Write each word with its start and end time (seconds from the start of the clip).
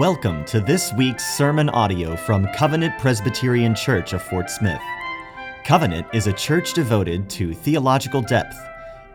Welcome 0.00 0.44
to 0.46 0.58
this 0.58 0.92
week's 0.94 1.24
sermon 1.36 1.68
audio 1.68 2.16
from 2.16 2.48
Covenant 2.48 2.98
Presbyterian 2.98 3.76
Church 3.76 4.12
of 4.12 4.22
Fort 4.22 4.50
Smith. 4.50 4.80
Covenant 5.62 6.08
is 6.12 6.26
a 6.26 6.32
church 6.32 6.72
devoted 6.72 7.30
to 7.30 7.54
theological 7.54 8.20
depth, 8.20 8.56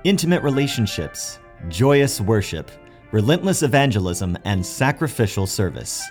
intimate 0.06 0.42
relationships, 0.42 1.40
joyous 1.68 2.22
worship, 2.22 2.72
relentless 3.12 3.62
evangelism, 3.62 4.38
and 4.46 4.66
sacrificial 4.66 5.46
service. 5.46 6.02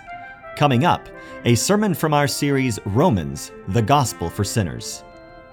Coming 0.55 0.85
up, 0.85 1.09
a 1.45 1.55
sermon 1.55 1.95
from 1.95 2.13
our 2.13 2.27
series 2.27 2.77
Romans, 2.85 3.51
the 3.69 3.81
Gospel 3.81 4.29
for 4.29 4.43
Sinners. 4.43 5.03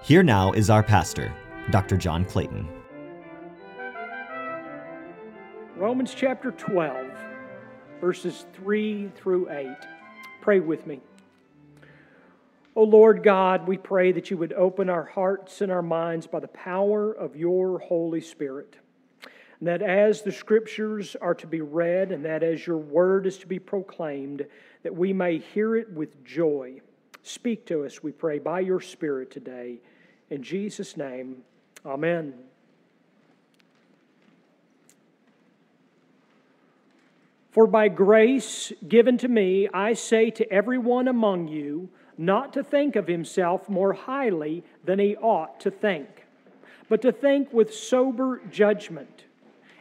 Here 0.02 0.22
now 0.22 0.52
is 0.52 0.68
our 0.68 0.82
pastor, 0.82 1.32
Dr. 1.70 1.96
John 1.96 2.26
Clayton. 2.26 2.68
Romans 5.74 6.12
chapter 6.14 6.50
12 6.50 7.25
verses 8.00 8.46
3 8.54 9.10
through 9.16 9.50
8. 9.50 9.76
Pray 10.40 10.60
with 10.60 10.86
me. 10.86 11.00
O 12.74 12.82
Lord 12.82 13.22
God, 13.22 13.66
we 13.66 13.78
pray 13.78 14.12
that 14.12 14.30
you 14.30 14.36
would 14.36 14.52
open 14.52 14.90
our 14.90 15.04
hearts 15.04 15.62
and 15.62 15.72
our 15.72 15.82
minds 15.82 16.26
by 16.26 16.40
the 16.40 16.48
power 16.48 17.12
of 17.12 17.34
your 17.34 17.78
Holy 17.78 18.20
Spirit. 18.20 18.76
And 19.58 19.68
that 19.68 19.80
as 19.80 20.20
the 20.20 20.32
scriptures 20.32 21.16
are 21.22 21.34
to 21.36 21.46
be 21.46 21.62
read 21.62 22.12
and 22.12 22.22
that 22.26 22.42
as 22.42 22.66
your 22.66 22.76
word 22.76 23.26
is 23.26 23.38
to 23.38 23.46
be 23.46 23.58
proclaimed, 23.58 24.46
that 24.82 24.94
we 24.94 25.14
may 25.14 25.38
hear 25.38 25.74
it 25.76 25.90
with 25.90 26.22
joy. 26.22 26.82
Speak 27.22 27.64
to 27.66 27.86
us, 27.86 28.02
we 28.02 28.12
pray, 28.12 28.38
by 28.38 28.60
your 28.60 28.80
Spirit 28.80 29.30
today. 29.30 29.80
In 30.28 30.42
Jesus' 30.42 30.98
name, 30.98 31.38
amen. 31.86 32.34
For 37.56 37.66
by 37.66 37.88
grace 37.88 38.70
given 38.86 39.16
to 39.16 39.28
me, 39.28 39.66
I 39.72 39.94
say 39.94 40.28
to 40.28 40.52
everyone 40.52 41.08
among 41.08 41.48
you, 41.48 41.88
not 42.18 42.52
to 42.52 42.62
think 42.62 42.96
of 42.96 43.06
himself 43.06 43.66
more 43.66 43.94
highly 43.94 44.62
than 44.84 44.98
he 44.98 45.16
ought 45.16 45.58
to 45.60 45.70
think, 45.70 46.26
but 46.90 47.00
to 47.00 47.10
think 47.10 47.50
with 47.54 47.72
sober 47.72 48.42
judgment, 48.50 49.24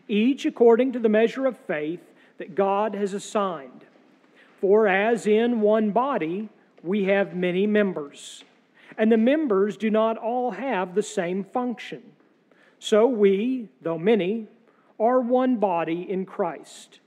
each 0.08 0.46
according 0.46 0.94
to 0.94 1.00
the 1.00 1.10
measure 1.10 1.46
of 1.46 1.58
faith 1.58 2.00
that 2.38 2.56
God 2.56 2.96
has 2.96 3.14
assigned. 3.14 3.84
For 4.62 4.88
as 4.88 5.28
in 5.28 5.60
one 5.60 5.92
body 5.92 6.48
we 6.82 7.04
have 7.04 7.36
many 7.36 7.68
members, 7.68 8.46
and 8.98 9.12
the 9.12 9.18
members 9.18 9.76
do 9.76 9.90
not 9.90 10.16
all 10.16 10.52
have 10.52 10.96
the 10.96 11.04
same 11.04 11.44
function. 11.44 12.04
So 12.80 13.06
we, 13.06 13.68
though 13.82 13.98
many, 13.98 14.48
are 14.98 15.20
one 15.20 15.58
body 15.58 16.10
in 16.10 16.26
Christ 16.26 17.02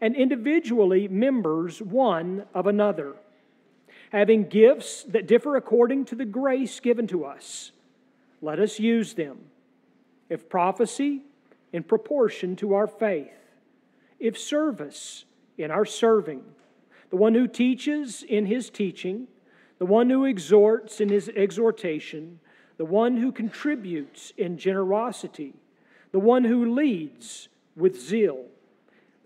and 0.00 0.14
individually 0.14 1.08
members 1.08 1.80
one 1.80 2.44
of 2.54 2.66
another, 2.66 3.14
having 4.12 4.48
gifts 4.48 5.04
that 5.04 5.26
differ 5.26 5.56
according 5.56 6.04
to 6.06 6.14
the 6.14 6.24
grace 6.24 6.80
given 6.80 7.06
to 7.06 7.24
us. 7.24 7.72
Let 8.42 8.58
us 8.58 8.78
use 8.78 9.14
them. 9.14 9.38
If 10.28 10.48
prophecy, 10.48 11.22
in 11.72 11.82
proportion 11.82 12.56
to 12.56 12.74
our 12.74 12.86
faith. 12.86 13.30
If 14.18 14.38
service, 14.38 15.24
in 15.58 15.70
our 15.70 15.84
serving. 15.84 16.42
The 17.10 17.16
one 17.16 17.34
who 17.34 17.46
teaches, 17.46 18.22
in 18.22 18.46
his 18.46 18.70
teaching. 18.70 19.28
The 19.78 19.86
one 19.86 20.10
who 20.10 20.24
exhorts, 20.24 21.00
in 21.00 21.08
his 21.08 21.28
exhortation. 21.30 22.40
The 22.76 22.84
one 22.84 23.16
who 23.16 23.32
contributes, 23.32 24.32
in 24.36 24.58
generosity. 24.58 25.54
The 26.12 26.18
one 26.18 26.44
who 26.44 26.74
leads, 26.74 27.48
with 27.74 28.00
zeal 28.00 28.46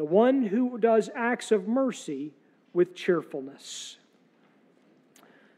the 0.00 0.06
one 0.06 0.46
who 0.46 0.78
does 0.78 1.10
acts 1.14 1.52
of 1.52 1.68
mercy 1.68 2.32
with 2.72 2.94
cheerfulness. 2.94 3.98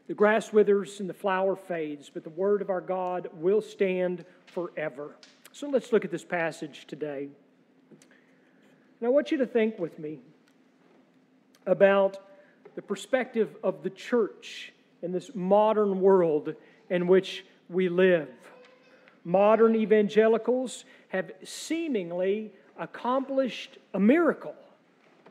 The 0.07 0.13
grass 0.13 0.51
withers 0.51 0.99
and 0.99 1.09
the 1.09 1.13
flower 1.13 1.55
fades, 1.55 2.11
but 2.13 2.25
the 2.25 2.29
word 2.29 2.61
of 2.61 2.69
our 2.69 2.81
God 2.81 3.29
will 3.35 3.61
stand 3.61 4.25
forever. 4.47 5.15
So 5.53 5.69
let's 5.69 5.93
look 5.93 6.03
at 6.03 6.11
this 6.11 6.25
passage 6.25 6.87
today. 6.87 7.29
And 8.99 9.07
I 9.07 9.07
want 9.07 9.31
you 9.31 9.37
to 9.37 9.45
think 9.45 9.79
with 9.79 9.97
me 9.97 10.19
about 11.65 12.17
the 12.75 12.81
perspective 12.81 13.55
of 13.63 13.81
the 13.81 13.91
church 13.91 14.73
in 15.01 15.13
this 15.13 15.31
modern 15.33 16.01
world 16.01 16.53
in 16.89 17.07
which 17.07 17.45
we 17.69 17.87
live. 17.87 18.27
Modern 19.23 19.73
evangelicals 19.73 20.83
have 21.07 21.31
seemingly 21.45 22.51
accomplished 22.79 23.77
a 23.93 23.99
miracle, 23.99 24.55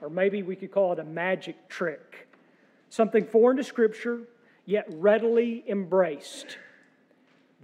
or 0.00 0.10
maybe 0.10 0.42
we 0.42 0.56
could 0.56 0.70
call 0.70 0.92
it 0.92 0.98
a 0.98 1.04
magic 1.04 1.68
trick, 1.68 2.28
something 2.90 3.24
foreign 3.24 3.56
to 3.56 3.64
Scripture, 3.64 4.20
yet 4.66 4.86
readily 4.90 5.64
embraced. 5.68 6.58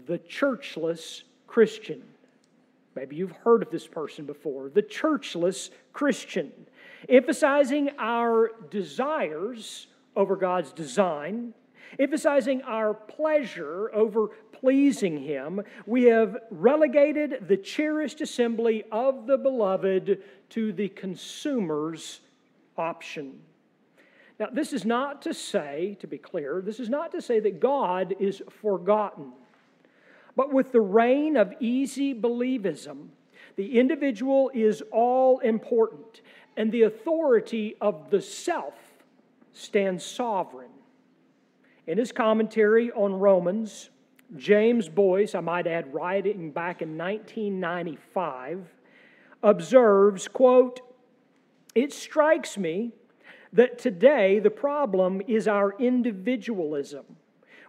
The 0.06 0.18
churchless 0.18 1.22
Christian. 1.46 2.02
Maybe 2.94 3.16
you've 3.16 3.32
heard 3.32 3.62
of 3.62 3.70
this 3.70 3.86
person 3.86 4.24
before. 4.24 4.70
The 4.70 4.82
churchless 4.82 5.70
Christian, 5.92 6.52
emphasizing 7.08 7.90
our 7.98 8.52
desires 8.70 9.86
over 10.16 10.34
God's 10.36 10.72
design, 10.72 11.54
emphasizing 11.98 12.62
our 12.62 12.94
pleasure 12.94 13.90
over 13.94 14.28
pleasing 14.52 15.18
Him, 15.22 15.62
we 15.86 16.04
have 16.04 16.36
relegated 16.50 17.46
the 17.48 17.56
cherished 17.56 18.20
assembly 18.20 18.84
of 18.90 19.26
the 19.26 19.38
beloved 19.38 20.22
to 20.50 20.72
the 20.72 20.88
consumer's 20.88 22.20
option. 22.76 23.40
Now, 24.38 24.48
this 24.52 24.72
is 24.72 24.84
not 24.84 25.22
to 25.22 25.34
say, 25.34 25.96
to 26.00 26.06
be 26.06 26.18
clear, 26.18 26.62
this 26.64 26.78
is 26.78 26.88
not 26.88 27.10
to 27.12 27.22
say 27.22 27.40
that 27.40 27.60
God 27.60 28.14
is 28.20 28.42
forgotten. 28.62 29.32
But 30.36 30.52
with 30.52 30.70
the 30.70 30.80
reign 30.80 31.36
of 31.36 31.52
easy 31.58 32.14
believism, 32.14 33.08
the 33.56 33.76
individual 33.76 34.52
is 34.54 34.82
all 34.92 35.40
important, 35.40 36.20
and 36.56 36.70
the 36.70 36.82
authority 36.82 37.74
of 37.80 38.10
the 38.10 38.22
self 38.22 38.74
stands 39.52 40.04
sovereign. 40.04 40.67
In 41.88 41.96
his 41.96 42.12
commentary 42.12 42.92
on 42.92 43.14
Romans, 43.14 43.88
James 44.36 44.90
Boice, 44.90 45.34
I 45.34 45.40
might 45.40 45.66
add, 45.66 45.94
writing 45.94 46.50
back 46.50 46.82
in 46.82 46.98
1995, 46.98 48.60
observes, 49.42 50.28
quote, 50.28 50.80
It 51.74 51.94
strikes 51.94 52.58
me 52.58 52.92
that 53.54 53.78
today 53.78 54.38
the 54.38 54.50
problem 54.50 55.22
is 55.26 55.48
our 55.48 55.74
individualism, 55.78 57.06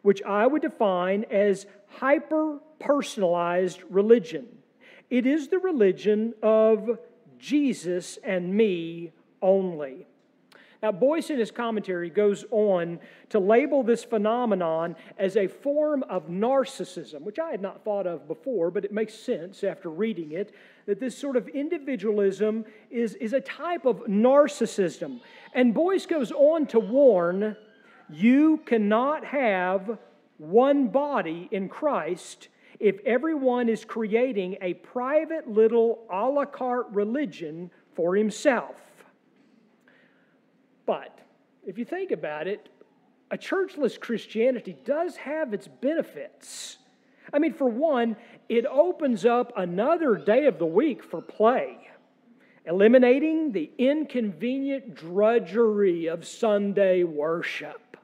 which 0.01 0.21
I 0.23 0.45
would 0.47 0.63
define 0.63 1.23
as 1.31 1.65
hyper 1.87 2.59
personalized 2.77 3.83
religion. 3.89 4.49
It 5.09 5.25
is 5.25 5.47
the 5.47 5.59
religion 5.59 6.33
of 6.43 6.99
Jesus 7.37 8.19
and 8.21 8.53
me 8.53 9.13
only. 9.41 10.07
Now, 10.81 10.93
Boice, 10.93 11.29
in 11.29 11.39
his 11.39 11.51
commentary 11.51 12.09
goes 12.09 12.45
on 12.51 12.99
to 13.29 13.39
label 13.39 13.83
this 13.83 14.05
phenomenon 14.05 14.95
as 15.17 15.35
a 15.35 15.47
form 15.47 16.03
of 16.03 16.29
narcissism, 16.29 17.21
which 17.21 17.37
I 17.37 17.51
had 17.51 17.61
not 17.61 17.83
thought 17.83 18.07
of 18.07 18.29
before, 18.29 18.71
but 18.71 18.85
it 18.85 18.93
makes 18.93 19.13
sense 19.13 19.65
after 19.65 19.89
reading 19.89 20.31
it 20.31 20.53
that 20.85 21.01
this 21.01 21.17
sort 21.17 21.35
of 21.35 21.49
individualism 21.49 22.63
is, 22.89 23.15
is 23.15 23.33
a 23.33 23.41
type 23.41 23.85
of 23.85 23.97
narcissism. 24.07 25.19
And 25.53 25.73
Boice 25.73 26.05
goes 26.05 26.31
on 26.31 26.65
to 26.67 26.79
warn 26.79 27.57
you 28.09 28.57
cannot 28.65 29.25
have 29.25 29.97
one 30.37 30.87
body 30.87 31.49
in 31.51 31.67
Christ 31.67 32.47
if 32.79 32.99
everyone 33.05 33.67
is 33.67 33.83
creating 33.83 34.57
a 34.61 34.75
private 34.75 35.49
little 35.49 36.05
a 36.09 36.29
la 36.29 36.45
carte 36.45 36.87
religion 36.91 37.69
for 37.93 38.15
himself. 38.15 38.88
But 40.89 41.19
if 41.67 41.77
you 41.77 41.85
think 41.85 42.09
about 42.09 42.47
it, 42.47 42.67
a 43.29 43.37
churchless 43.37 43.99
Christianity 43.99 44.75
does 44.85 45.17
have 45.17 45.53
its 45.53 45.67
benefits. 45.67 46.79
I 47.31 47.37
mean, 47.37 47.53
for 47.53 47.69
one, 47.69 48.15
it 48.49 48.65
opens 48.65 49.23
up 49.23 49.53
another 49.55 50.15
day 50.15 50.47
of 50.47 50.57
the 50.57 50.65
week 50.65 51.03
for 51.03 51.21
play, 51.21 51.77
eliminating 52.65 53.51
the 53.51 53.69
inconvenient 53.77 54.95
drudgery 54.95 56.07
of 56.07 56.25
Sunday 56.25 57.03
worship. 57.03 57.95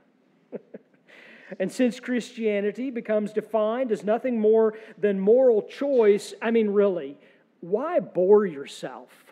and 1.60 1.72
since 1.72 2.00
Christianity 2.00 2.92
becomes 2.92 3.34
defined 3.34 3.92
as 3.92 4.04
nothing 4.04 4.40
more 4.40 4.76
than 5.00 5.20
moral 5.20 5.64
choice, 5.64 6.36
I 6.40 6.52
mean, 6.52 6.70
really, 6.70 7.18
why 7.62 8.00
bore 8.00 8.46
yourself? 8.46 9.25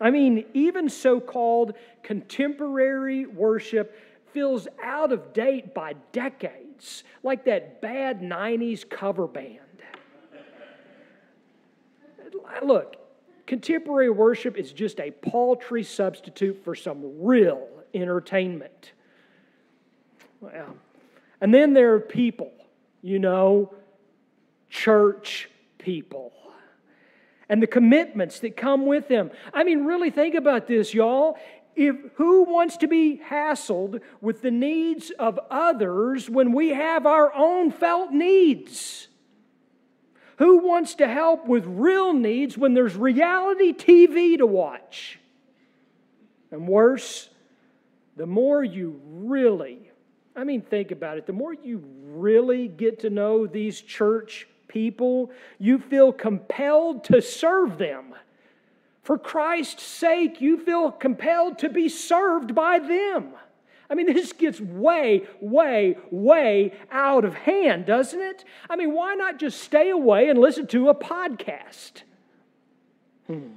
I 0.00 0.10
mean, 0.10 0.44
even 0.54 0.88
so 0.88 1.20
called 1.20 1.74
contemporary 2.02 3.26
worship 3.26 3.96
feels 4.32 4.66
out 4.82 5.12
of 5.12 5.32
date 5.32 5.74
by 5.74 5.94
decades, 6.12 7.04
like 7.22 7.44
that 7.44 7.80
bad 7.80 8.20
90s 8.20 8.88
cover 8.88 9.26
band. 9.26 9.58
Look, 12.62 12.96
contemporary 13.46 14.10
worship 14.10 14.56
is 14.56 14.72
just 14.72 14.98
a 15.00 15.10
paltry 15.10 15.82
substitute 15.82 16.64
for 16.64 16.74
some 16.74 17.22
real 17.22 17.68
entertainment. 17.94 18.92
Well, 20.40 20.76
and 21.40 21.52
then 21.52 21.72
there 21.74 21.94
are 21.94 22.00
people, 22.00 22.52
you 23.02 23.18
know, 23.18 23.74
church 24.70 25.50
people 25.78 26.32
and 27.52 27.62
the 27.62 27.66
commitments 27.66 28.40
that 28.40 28.56
come 28.56 28.86
with 28.86 29.08
them. 29.08 29.30
I 29.52 29.62
mean, 29.62 29.84
really 29.84 30.08
think 30.08 30.34
about 30.34 30.66
this, 30.66 30.94
y'all. 30.94 31.36
If 31.76 31.96
who 32.14 32.44
wants 32.44 32.78
to 32.78 32.88
be 32.88 33.20
hassled 33.28 34.00
with 34.22 34.40
the 34.40 34.50
needs 34.50 35.10
of 35.18 35.38
others 35.50 36.30
when 36.30 36.54
we 36.54 36.70
have 36.70 37.04
our 37.04 37.30
own 37.34 37.70
felt 37.70 38.10
needs? 38.10 39.06
Who 40.38 40.66
wants 40.66 40.94
to 40.94 41.06
help 41.06 41.46
with 41.46 41.66
real 41.66 42.14
needs 42.14 42.56
when 42.56 42.72
there's 42.72 42.96
reality 42.96 43.74
TV 43.74 44.38
to 44.38 44.46
watch? 44.46 45.18
And 46.50 46.66
worse, 46.66 47.28
the 48.16 48.26
more 48.26 48.64
you 48.64 48.98
really, 49.04 49.90
I 50.34 50.44
mean, 50.44 50.62
think 50.62 50.90
about 50.90 51.18
it, 51.18 51.26
the 51.26 51.34
more 51.34 51.52
you 51.52 51.84
really 52.06 52.66
get 52.66 53.00
to 53.00 53.10
know 53.10 53.46
these 53.46 53.78
church 53.78 54.46
people, 54.72 55.30
you 55.58 55.78
feel 55.78 56.12
compelled 56.12 57.04
to 57.04 57.20
serve 57.20 57.78
them. 57.78 58.14
For 59.02 59.18
Christ's 59.18 59.82
sake, 59.82 60.40
you 60.40 60.56
feel 60.56 60.90
compelled 60.90 61.58
to 61.58 61.68
be 61.68 61.88
served 61.88 62.54
by 62.54 62.78
them. 62.78 63.34
I 63.90 63.94
mean, 63.94 64.06
this 64.14 64.32
gets 64.32 64.60
way, 64.60 65.26
way, 65.40 65.96
way 66.10 66.72
out 66.90 67.24
of 67.24 67.34
hand, 67.34 67.84
doesn't 67.86 68.20
it? 68.20 68.44
I 68.70 68.76
mean, 68.76 68.94
why 68.94 69.14
not 69.14 69.38
just 69.38 69.60
stay 69.60 69.90
away 69.90 70.30
and 70.30 70.38
listen 70.38 70.66
to 70.68 70.88
a 70.88 70.94
podcast? 70.94 72.02
Hmm. 73.26 73.48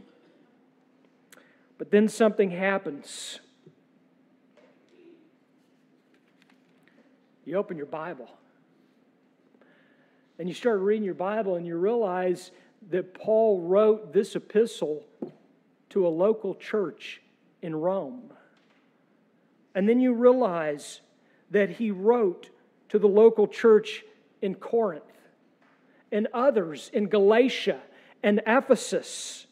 But 1.77 1.91
then 1.91 2.07
something 2.07 2.51
happens. 2.51 3.39
You 7.45 7.57
open 7.57 7.77
your 7.77 7.85
Bible 7.85 8.29
and 10.38 10.48
you 10.48 10.54
start 10.54 10.80
reading 10.82 11.04
your 11.04 11.14
Bible 11.14 11.56
and 11.56 11.66
you 11.66 11.78
realize 11.78 12.52
that 12.90 13.14
Paul 13.14 13.62
wrote 13.62 14.14
this 14.14 14.36
epistle 14.36 15.06
to 15.90 16.06
a 16.06 16.10
local 16.10 16.56
church 16.56 17.22
in 17.62 17.76
Rome. 17.76 18.32
And 19.74 19.88
then 19.88 20.00
you 20.00 20.14
realize 20.14 21.02
that 21.52 21.70
he 21.70 21.92
wrote 21.92 22.50
to 22.90 23.00
the 23.00 23.08
local 23.08 23.48
church 23.48 24.04
in 24.42 24.56
Corinth 24.56 25.04
and 26.12 26.28
others 26.34 26.90
in 26.94 27.08
Galatia 27.08 27.80
and 28.24 28.42
Ephesus, 28.46 29.48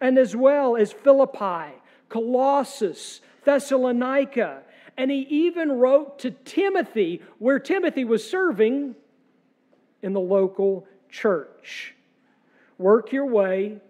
and 0.00 0.18
as 0.18 0.34
well 0.34 0.76
as 0.76 0.92
Philippi, 0.92 1.74
Colossus, 2.08 3.20
Thessalonica. 3.44 4.62
And 4.96 5.10
he 5.10 5.20
even 5.28 5.72
wrote 5.72 6.18
to 6.20 6.30
Timothy, 6.30 7.22
where 7.38 7.58
Timothy 7.58 8.04
was 8.04 8.28
serving 8.28 8.94
in 10.02 10.12
the 10.12 10.20
local 10.20 10.86
church. 11.08 11.94
Work 12.78 13.12
your 13.12 13.26
way, 13.26 13.80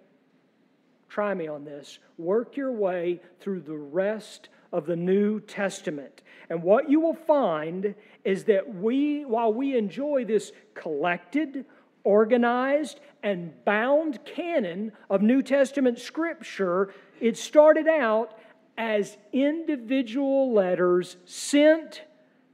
try 1.09 1.35
me 1.35 1.49
on 1.49 1.65
this, 1.65 1.99
work 2.19 2.57
your 2.57 2.73
way 2.73 3.21
through 3.41 3.61
the 3.61 3.77
rest 3.77 4.49
of 4.73 4.87
the 4.87 4.97
New 4.97 5.41
Testament. 5.41 6.23
And 6.49 6.63
what 6.63 6.89
you 6.89 7.01
will 7.01 7.15
find 7.15 7.95
is 8.25 8.45
that 8.45 8.75
we, 8.75 9.25
while 9.25 9.53
we 9.53 9.77
enjoy 9.77 10.25
this 10.25 10.53
collected, 10.75 11.65
organized, 12.05 13.01
and 13.23 13.53
bound 13.65 14.25
canon 14.25 14.93
of 15.11 15.23
New 15.23 15.43
Testament 15.43 15.99
scripture, 15.99 16.95
it 17.21 17.37
started 17.37 17.89
out 17.89 18.39
as 18.79 19.17
individual 19.33 20.53
letters 20.53 21.17
sent 21.25 22.03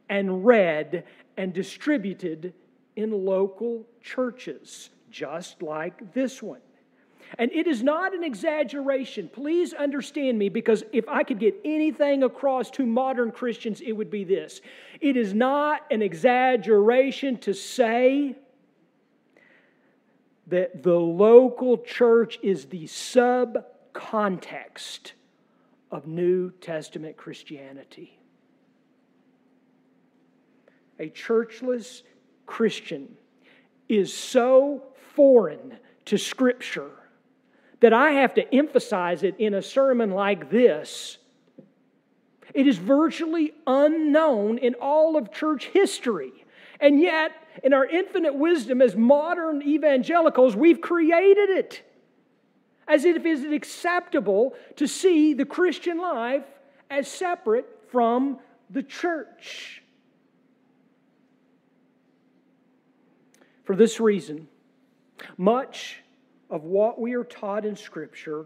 and 0.09 0.47
read 0.47 1.05
and 1.37 1.53
distributed 1.53 2.55
in 2.97 3.25
local 3.25 3.87
churches, 4.03 4.91
just 5.11 5.63
like 5.63 6.13
this 6.13 6.43
one. 6.43 6.61
And 7.39 7.51
it 7.53 7.67
is 7.67 7.83
not 7.83 8.15
an 8.15 8.25
exaggeration. 8.25 9.29
Please 9.29 9.73
understand 9.73 10.39
me 10.39 10.51
because 10.51 10.85
if 10.93 11.09
I 11.09 11.23
could 11.23 11.39
get 11.39 11.59
anything 11.65 12.23
across 12.23 12.71
to 12.73 12.85
modern 12.85 13.31
Christians, 13.31 13.81
it 13.81 13.93
would 13.93 14.11
be 14.11 14.25
this. 14.25 14.61
It 15.01 15.17
is 15.17 15.33
not 15.33 15.81
an 15.91 16.03
exaggeration 16.03 17.39
to 17.39 17.55
say 17.55 18.37
that 20.49 20.83
the 20.83 20.99
local 20.99 21.79
church 21.79 22.39
is 22.43 22.67
the 22.67 22.85
subcontext 22.85 25.13
of 25.91 26.07
New 26.07 26.51
Testament 26.51 27.17
Christianity. 27.17 28.19
A 30.99 31.09
churchless 31.09 32.03
Christian 32.53 33.09
is 33.89 34.13
so 34.13 34.83
foreign 35.15 35.79
to 36.05 36.19
Scripture 36.19 36.91
that 37.81 37.95
I 37.95 38.11
have 38.11 38.35
to 38.35 38.55
emphasize 38.55 39.23
it 39.23 39.37
in 39.39 39.55
a 39.55 39.63
sermon 39.63 40.11
like 40.11 40.51
this. 40.51 41.17
It 42.53 42.67
is 42.67 42.77
virtually 42.77 43.55
unknown 43.67 44.59
in 44.59 44.75
all 44.75 45.17
of 45.17 45.33
church 45.33 45.69
history. 45.69 46.45
And 46.79 47.01
yet, 47.01 47.33
in 47.65 47.73
our 47.73 47.87
infinite 47.87 48.35
wisdom 48.35 48.83
as 48.83 48.95
modern 48.95 49.63
evangelicals, 49.63 50.55
we've 50.55 50.83
created 50.83 51.49
it 51.49 51.83
as 52.87 53.07
if 53.07 53.17
it 53.17 53.25
is 53.25 53.45
acceptable 53.45 54.55
to 54.77 54.87
see 54.87 55.33
the 55.33 55.47
Christian 55.47 55.97
life 55.97 56.45
as 56.91 57.09
separate 57.09 57.67
from 57.89 58.41
the 58.69 58.83
church. 58.83 59.82
For 63.73 63.77
this 63.77 64.01
reason, 64.01 64.49
much 65.39 66.03
of 66.51 66.65
what 66.65 67.01
we 67.01 67.15
are 67.15 67.25
taught 67.25 67.65
in 67.65 67.75
Scripture 67.75 68.45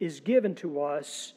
is 0.00 0.20
given 0.20 0.54
to 0.56 0.82
us 0.82 1.32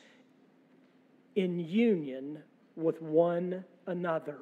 in 1.38 1.58
union 1.58 2.44
with 2.76 3.02
one 3.02 3.64
another. 3.88 4.40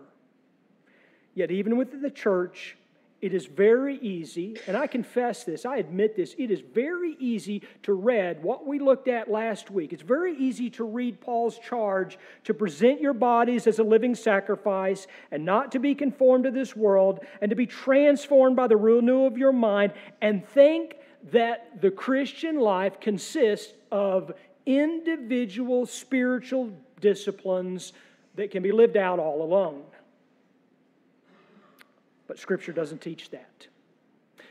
Yet, 1.36 1.52
even 1.52 1.78
within 1.78 2.02
the 2.02 2.10
church, 2.10 2.76
it 3.20 3.34
is 3.34 3.48
very 3.48 3.98
easy, 3.98 4.58
and 4.68 4.78
I 4.78 4.86
confess 4.86 5.44
this, 5.44 5.66
I 5.66 5.78
admit 5.78 6.16
this, 6.16 6.36
it 6.38 6.52
is 6.52 6.62
very 6.62 7.16
easy 7.20 7.64
to 7.84 7.94
read 7.94 8.44
what 8.44 8.68
we 8.68 8.78
looked 8.78 9.08
at 9.08 9.30
last 9.30 9.72
week. 9.72 9.92
It's 9.92 10.04
very 10.04 10.38
easy 10.38 10.70
to 10.72 10.84
read 10.84 11.20
Paul's 11.20 11.58
charge 11.58 12.20
to 12.44 12.54
present 12.54 13.02
your 13.02 13.14
bodies 13.14 13.66
as 13.66 13.80
a 13.80 13.84
living 13.84 14.14
sacrifice 14.14 15.08
and 15.32 15.44
not 15.44 15.72
to 15.72 15.80
be 15.80 15.96
conformed 15.96 16.44
to 16.44 16.52
this 16.52 16.76
world 16.76 17.22
and 17.42 17.50
to 17.50 17.56
be 17.56 17.66
transformed 17.66 18.56
by 18.56 18.68
the 18.68 18.78
renewal 18.78 19.26
of 19.26 19.38
your 19.38 19.54
mind 19.54 19.94
and 20.22 20.48
think 20.50 20.98
that 21.32 21.82
the 21.82 21.90
Christian 21.90 22.60
life 22.60 23.00
consists 23.00 23.74
of 23.92 24.32
individual 24.68 25.88
spiritual 25.88 26.72
disciplines 27.02 27.94
that 28.36 28.52
can 28.52 28.62
be 28.62 28.72
lived 28.72 28.96
out 28.96 29.18
all 29.18 29.42
alone. 29.42 29.82
But 32.28 32.40
Scripture 32.40 32.74
doesn't 32.74 33.02
teach 33.02 33.30
that. 33.32 33.68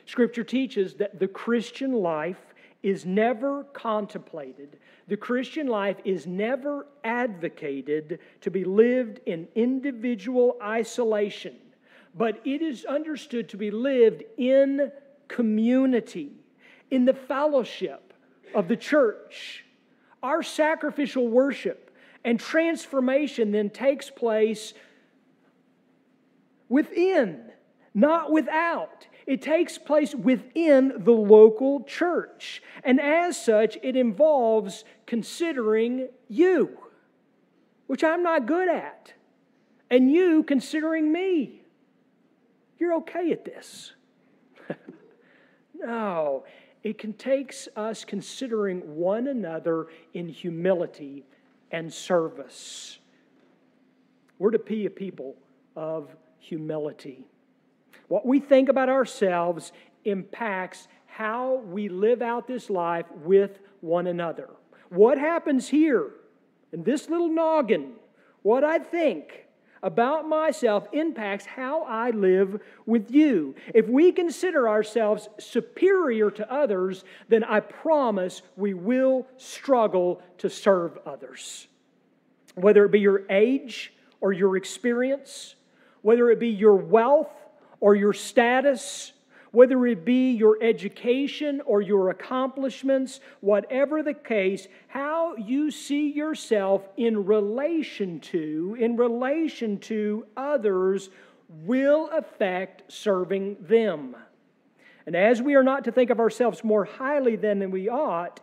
Scripture 0.07 0.45
teaches 0.45 0.95
that 0.95 1.19
the 1.19 1.29
Christian 1.29 1.93
life 1.93 2.55
is 2.83 3.05
never 3.05 3.65
contemplated, 3.65 4.79
the 5.09 5.17
Christian 5.17 5.67
life 5.67 5.97
is 6.05 6.27
never 6.27 6.87
advocated 7.05 8.21
to 8.41 8.51
be 8.51 8.65
lived 8.65 9.21
in 9.27 9.49
individual 9.55 10.57
isolation, 10.63 11.57
but 12.15 12.41
it 12.45 12.63
is 12.63 12.85
understood 12.85 13.49
to 13.49 13.57
be 13.57 13.71
lived 13.71 14.23
in 14.37 14.93
community, 15.29 16.33
in 16.91 17.05
the 17.05 17.15
fellowship 17.15 18.13
of 18.55 18.69
the 18.69 18.77
church. 18.77 19.65
Our 20.23 20.43
sacrificial 20.43 21.27
worship 21.29 21.91
and 22.25 22.39
transformation 22.39 23.53
then 23.53 23.71
takes 23.71 24.11
place 24.11 24.75
within 26.69 27.51
not 27.97 28.31
without. 28.31 29.07
It 29.27 29.41
takes 29.41 29.79
place 29.79 30.15
within 30.15 30.93
the 30.99 31.13
local 31.13 31.83
church. 31.83 32.63
And 32.85 33.01
as 33.01 33.43
such, 33.43 33.79
it 33.83 33.97
involves 33.97 34.85
considering 35.07 36.11
you, 36.29 36.79
which 37.87 38.05
I'm 38.05 38.23
not 38.23 38.47
good 38.47 38.69
at, 38.69 39.15
and 39.91 40.13
you 40.13 40.43
considering 40.43 41.11
me. 41.11 41.63
You're 42.79 42.95
okay 42.97 43.33
at 43.33 43.47
this. 43.47 43.95
no, 45.75 46.45
it 46.83 46.99
can 46.99 47.15
takes 47.15 47.67
us 47.77 48.05
considering 48.05 48.81
one 48.95 49.27
another 49.27 49.87
in 50.13 50.29
humility 50.29 51.25
and 51.71 51.91
service. 51.91 52.99
We're 54.39 54.51
to 54.51 54.59
be 54.59 54.85
a 54.85 54.91
people 54.91 55.35
of 55.75 56.15
humility. 56.39 57.27
What 58.09 58.27
we 58.27 58.41
think 58.41 58.69
about 58.69 58.89
ourselves 58.89 59.73
impacts 60.05 60.89
how 61.07 61.57
we 61.67 61.89
live 61.89 62.23
out 62.23 62.47
this 62.47 62.71
life 62.71 63.07
with 63.25 63.59
one 63.81 64.07
another. 64.07 64.51
What 64.91 65.19
happens 65.19 65.69
here 65.69 66.11
in 66.73 66.85
this 66.85 67.09
little 67.09 67.29
noggin 67.29 67.95
what 68.43 68.63
I 68.63 68.79
think 68.79 69.47
about 69.83 70.29
myself 70.29 70.87
impacts 70.93 71.47
how 71.47 71.83
I 71.83 72.11
live 72.11 72.61
with 72.87 73.11
you. 73.11 73.57
If 73.75 73.89
we 73.89 74.13
consider 74.13 74.69
ourselves 74.69 75.29
superior 75.39 76.31
to 76.31 76.53
others, 76.53 77.03
then 77.29 77.43
I 77.43 77.59
promise 77.59 78.43
we 78.57 78.73
will 78.73 79.27
struggle 79.37 80.23
to 80.39 80.49
serve 80.49 80.97
others. 81.05 81.67
Whether 82.55 82.85
it 82.85 82.93
be 82.93 83.01
your 83.01 83.25
age 83.29 83.93
or 84.21 84.33
your 84.33 84.57
experience, 84.57 85.57
whether 86.03 86.31
it 86.31 86.39
be 86.39 86.51
your 86.51 86.77
wealth 86.77 87.33
or 87.81 87.95
your 87.95 88.13
status, 88.13 89.13
whether 89.53 89.87
it 89.87 90.05
be 90.05 90.33
your 90.33 90.59
education 90.63 91.63
or 91.65 91.81
your 91.81 92.11
accomplishments, 92.11 93.21
whatever 93.41 94.03
the 94.03 94.15
case, 94.15 94.69
how 94.89 95.35
you 95.37 95.71
see 95.71 96.11
yourself 96.11 96.87
in 96.97 97.25
relation 97.25 98.21
to, 98.21 98.77
in 98.79 98.97
relation 98.97 99.79
to 99.79 100.27
others, 100.37 101.09
will 101.65 102.11
affect 102.11 102.91
serving 102.93 103.57
them. 103.61 104.17
And 105.07 105.15
as 105.15 105.41
we 105.41 105.55
are 105.55 105.63
not 105.63 105.85
to 105.85 105.93
think 105.93 106.11
of 106.11 106.19
ourselves 106.19 106.65
more 106.65 106.85
highly 106.85 107.37
than 107.37 107.71
we 107.71 107.89
ought, 107.89 108.41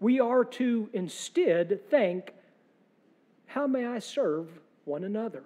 we 0.00 0.20
are 0.20 0.44
to 0.44 0.88
instead 0.92 1.90
think, 1.90 2.32
how 3.46 3.66
may 3.66 3.84
I 3.84 3.98
serve 3.98 4.48
one 4.84 5.02
another? 5.02 5.42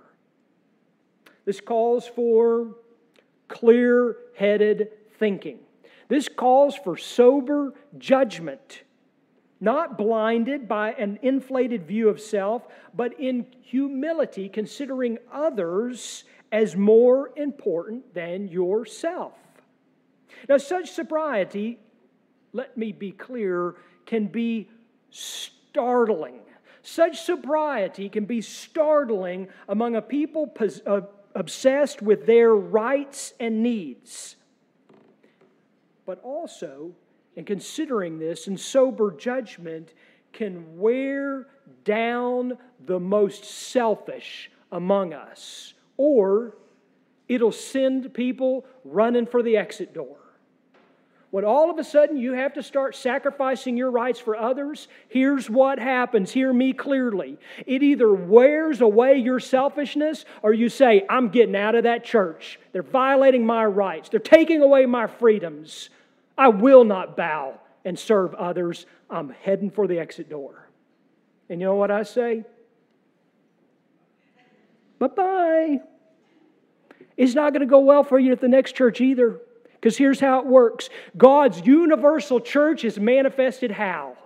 This 1.45 1.61
calls 1.61 2.07
for 2.07 2.77
clear 3.53 4.17
headed 4.37 4.89
thinking. 5.19 5.59
This 6.09 6.29
calls 6.29 6.75
for 6.77 6.97
sober 6.97 7.75
judgment, 7.99 8.83
not 9.61 9.97
blinded 9.97 10.67
by 10.67 10.93
an 10.93 11.19
inflated 11.23 11.87
view 11.87 12.09
of 12.09 12.21
self, 12.21 12.67
but 12.93 13.19
in 13.21 13.47
humility, 13.61 14.49
considering 14.49 15.19
others 15.31 16.25
as 16.51 16.77
more 16.77 17.31
important 17.37 18.13
than 18.15 18.49
yourself. 18.49 19.35
Now, 20.49 20.59
such 20.59 20.91
sobriety, 20.91 21.79
let 22.53 22.77
me 22.77 22.93
be 22.93 23.13
clear, 23.13 23.77
can 24.05 24.27
be 24.27 24.69
startling. 25.11 26.41
Such 26.83 27.21
sobriety 27.21 28.09
can 28.09 28.25
be 28.25 28.41
startling 28.41 29.49
among 29.69 29.95
a 29.95 30.03
people 30.03 30.49
pos- 30.49 30.83
uh, 30.87 31.03
obsessed 31.35 32.03
with 32.03 32.27
their 32.27 32.55
rights 32.55 33.33
and 33.41 33.63
needs. 33.63 34.37
But 36.05 36.21
also, 36.23 36.93
in 37.37 37.45
considering 37.45 38.19
this 38.19 38.47
in 38.47 38.57
sober 38.57 39.13
judgment, 39.13 39.95
can 40.33 40.79
wear 40.79 41.47
down 41.85 42.59
the 42.85 42.99
most 42.99 43.45
selfish 43.45 44.51
among 44.71 45.13
us, 45.13 45.75
or 45.97 46.57
it'll 47.29 47.53
send 47.53 48.13
people 48.15 48.65
running 48.85 49.27
for 49.27 49.43
the 49.43 49.57
exit 49.57 49.95
door. 49.95 50.22
When 51.33 51.47
all 51.47 51.71
of 51.71 51.79
a 51.79 51.85
sudden 51.85 52.19
you 52.19 52.35
have 52.35 52.53
to 52.53 52.63
start 52.63 52.95
sacrificing 52.95 53.75
your 53.75 53.91
rights 53.91 54.21
for 54.21 54.37
others, 54.37 54.87
here's 55.09 55.49
what 55.49 55.79
happens. 55.79 56.31
Hear 56.31 56.53
me 56.53 56.75
clearly. 56.75 57.39
It 57.65 57.83
either 57.83 58.13
wears 58.13 58.83
away 58.83 59.17
your 59.17 59.41
selfishness 59.41 60.27
or 60.43 60.53
you 60.53 60.69
say, 60.69 61.07
I'm 61.09 61.31
getting 61.31 61.57
out 61.57 61.75
of 61.75 61.85
that 61.85 62.05
church. 62.05 62.61
They're 62.73 62.83
violating 62.83 63.47
my 63.47 63.65
rights, 63.65 64.11
they're 64.11 64.21
taking 64.21 64.61
away 64.61 64.85
my 64.85 65.07
freedoms. 65.07 65.89
I 66.37 66.49
will 66.49 66.85
not 66.85 67.17
bow 67.17 67.59
and 67.83 67.99
serve 67.99 68.35
others. 68.35 68.85
I'm 69.09 69.31
heading 69.31 69.71
for 69.71 69.87
the 69.87 69.99
exit 69.99 70.29
door. 70.29 70.69
And 71.49 71.63
you 71.63 71.67
know 71.67 71.77
what 71.77 71.91
I 71.91 72.03
say? 72.03 72.45
Bye 74.99 75.07
bye. 75.07 75.81
It's 77.17 77.35
not 77.35 77.55
going 77.55 77.61
to 77.61 77.67
go 77.67 77.81
well 77.81 78.05
for 78.05 78.19
you 78.19 78.33
at 78.33 78.41
the 78.43 78.49
next 78.49 78.75
church 78.75 79.01
either. 79.01 79.41
Because 79.83 79.97
here's 79.97 80.21
how 80.21 80.39
it 80.39 80.47
works 80.47 80.89
God's 81.17 81.61
universal 81.67 82.41
church 82.41 82.85
is 82.85 82.99
manifested 83.01 83.73
how? 83.73 84.17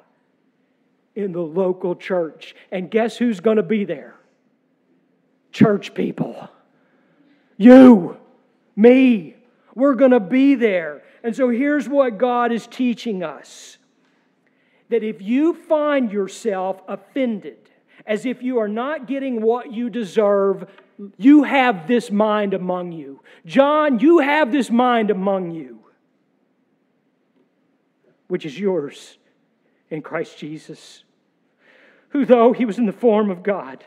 In 1.15 1.33
the 1.33 1.41
local 1.41 1.97
church. 1.97 2.55
And 2.71 2.91
guess 2.91 3.17
who's 3.17 3.41
going 3.41 3.57
to 3.57 3.63
be 3.63 3.87
there? 3.87 4.15
Church 5.53 5.95
people. 5.95 6.51
You, 7.57 8.19
me. 8.77 9.37
We're 9.75 9.95
going 9.95 10.11
to 10.11 10.21
be 10.21 10.57
there. 10.57 11.03
And 11.23 11.35
so 11.35 11.49
here's 11.49 11.89
what 11.89 12.19
God 12.19 12.53
is 12.53 12.67
teaching 12.67 13.23
us 13.23 13.79
that 14.89 15.03
if 15.03 15.21
you 15.21 15.55
find 15.55 16.13
yourself 16.13 16.81
offended, 16.87 17.59
as 18.07 18.25
if 18.25 18.43
you 18.43 18.59
are 18.59 18.69
not 18.69 19.09
getting 19.09 19.41
what 19.41 19.73
you 19.73 19.91
deserve, 19.91 20.67
you 21.17 21.43
have 21.43 21.87
this 21.87 22.11
mind 22.11 22.55
among 22.55 22.93
you. 22.93 23.21
John, 23.45 23.99
you 23.99 24.19
have 24.19 24.51
this 24.51 24.71
mind 24.71 25.11
among 25.11 25.51
you, 25.51 25.81
which 28.29 28.47
is 28.47 28.59
yours 28.59 29.19
in 29.91 30.03
Christ 30.03 30.39
Jesus, 30.39 31.05
who, 32.11 32.25
though 32.25 32.53
he 32.53 32.65
was 32.65 32.79
in 32.79 32.87
the 32.87 32.93
form 32.93 33.31
of 33.31 33.43
God, 33.43 33.85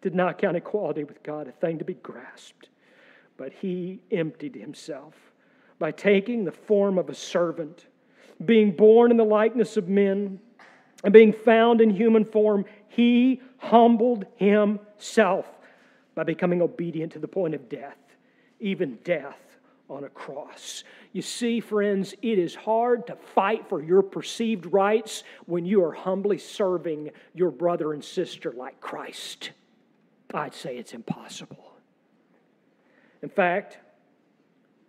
did 0.00 0.14
not 0.14 0.38
count 0.38 0.56
equality 0.56 1.04
with 1.04 1.22
God 1.22 1.48
a 1.48 1.52
thing 1.52 1.78
to 1.78 1.84
be 1.84 1.94
grasped, 1.94 2.68
but 3.36 3.52
he 3.52 4.00
emptied 4.10 4.54
himself 4.54 5.14
by 5.78 5.90
taking 5.90 6.44
the 6.44 6.52
form 6.52 6.98
of 6.98 7.08
a 7.08 7.14
servant, 7.14 7.86
being 8.44 8.72
born 8.72 9.10
in 9.10 9.16
the 9.16 9.24
likeness 9.24 9.76
of 9.76 9.88
men, 9.88 10.40
and 11.04 11.12
being 11.12 11.32
found 11.32 11.80
in 11.80 11.90
human 11.90 12.24
form, 12.24 12.64
he 12.88 13.40
humbled 13.58 14.26
himself 14.36 15.57
by 16.18 16.24
becoming 16.24 16.60
obedient 16.60 17.12
to 17.12 17.20
the 17.20 17.28
point 17.28 17.54
of 17.54 17.68
death, 17.68 18.16
even 18.58 18.98
death 19.04 19.38
on 19.88 20.02
a 20.02 20.08
cross. 20.08 20.82
You 21.12 21.22
see, 21.22 21.60
friends, 21.60 22.12
it 22.22 22.40
is 22.40 22.56
hard 22.56 23.06
to 23.06 23.14
fight 23.14 23.68
for 23.68 23.80
your 23.80 24.02
perceived 24.02 24.66
rights 24.72 25.22
when 25.46 25.64
you 25.64 25.84
are 25.84 25.92
humbly 25.92 26.38
serving 26.38 27.12
your 27.34 27.52
brother 27.52 27.92
and 27.92 28.04
sister 28.04 28.50
like 28.50 28.80
Christ. 28.80 29.52
I'd 30.34 30.54
say 30.54 30.76
it's 30.76 30.92
impossible. 30.92 31.72
In 33.22 33.28
fact, 33.28 33.78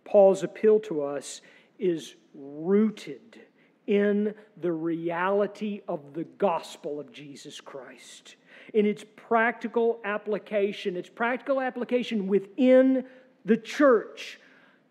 Paul's 0.02 0.42
appeal 0.42 0.80
to 0.80 1.04
us 1.04 1.42
is 1.78 2.16
rooted 2.34 3.40
in 3.86 4.34
the 4.60 4.72
reality 4.72 5.82
of 5.86 6.12
the 6.12 6.24
gospel 6.24 6.98
of 6.98 7.12
Jesus 7.12 7.60
Christ 7.60 8.34
in 8.74 8.86
its 8.86 9.04
practical 9.16 10.00
application, 10.04 10.96
its 10.96 11.08
practical 11.08 11.60
application 11.60 12.26
within 12.26 13.04
the 13.44 13.56
church. 13.56 14.38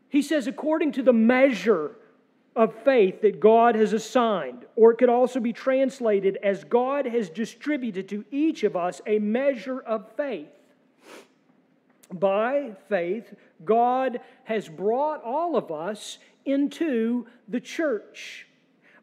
He 0.10 0.22
says, 0.22 0.48
according 0.48 0.94
to 0.94 1.04
the 1.04 1.14
measure 1.14 1.96
of 2.56 2.74
faith 2.84 3.22
that 3.22 3.40
God 3.40 3.76
has 3.76 3.94
assigned, 3.94 4.66
or 4.76 4.92
it 4.92 4.98
could 4.98 5.10
also 5.10 5.40
be 5.40 5.54
translated 5.54 6.38
as 6.44 6.64
God 6.64 7.06
has 7.06 7.30
distributed 7.30 8.10
to 8.10 8.26
each 8.32 8.64
of 8.64 8.76
us 8.76 9.02
a 9.06 9.20
measure 9.20 9.80
of 9.80 10.12
faith. 10.18 10.48
By 12.12 12.72
faith, 12.90 13.34
God 13.64 14.20
has 14.46 14.68
brought 14.68 15.24
all 15.24 15.56
of 15.56 15.72
us 15.72 16.18
into 16.44 17.28
the 17.48 17.60
church. 17.60 18.48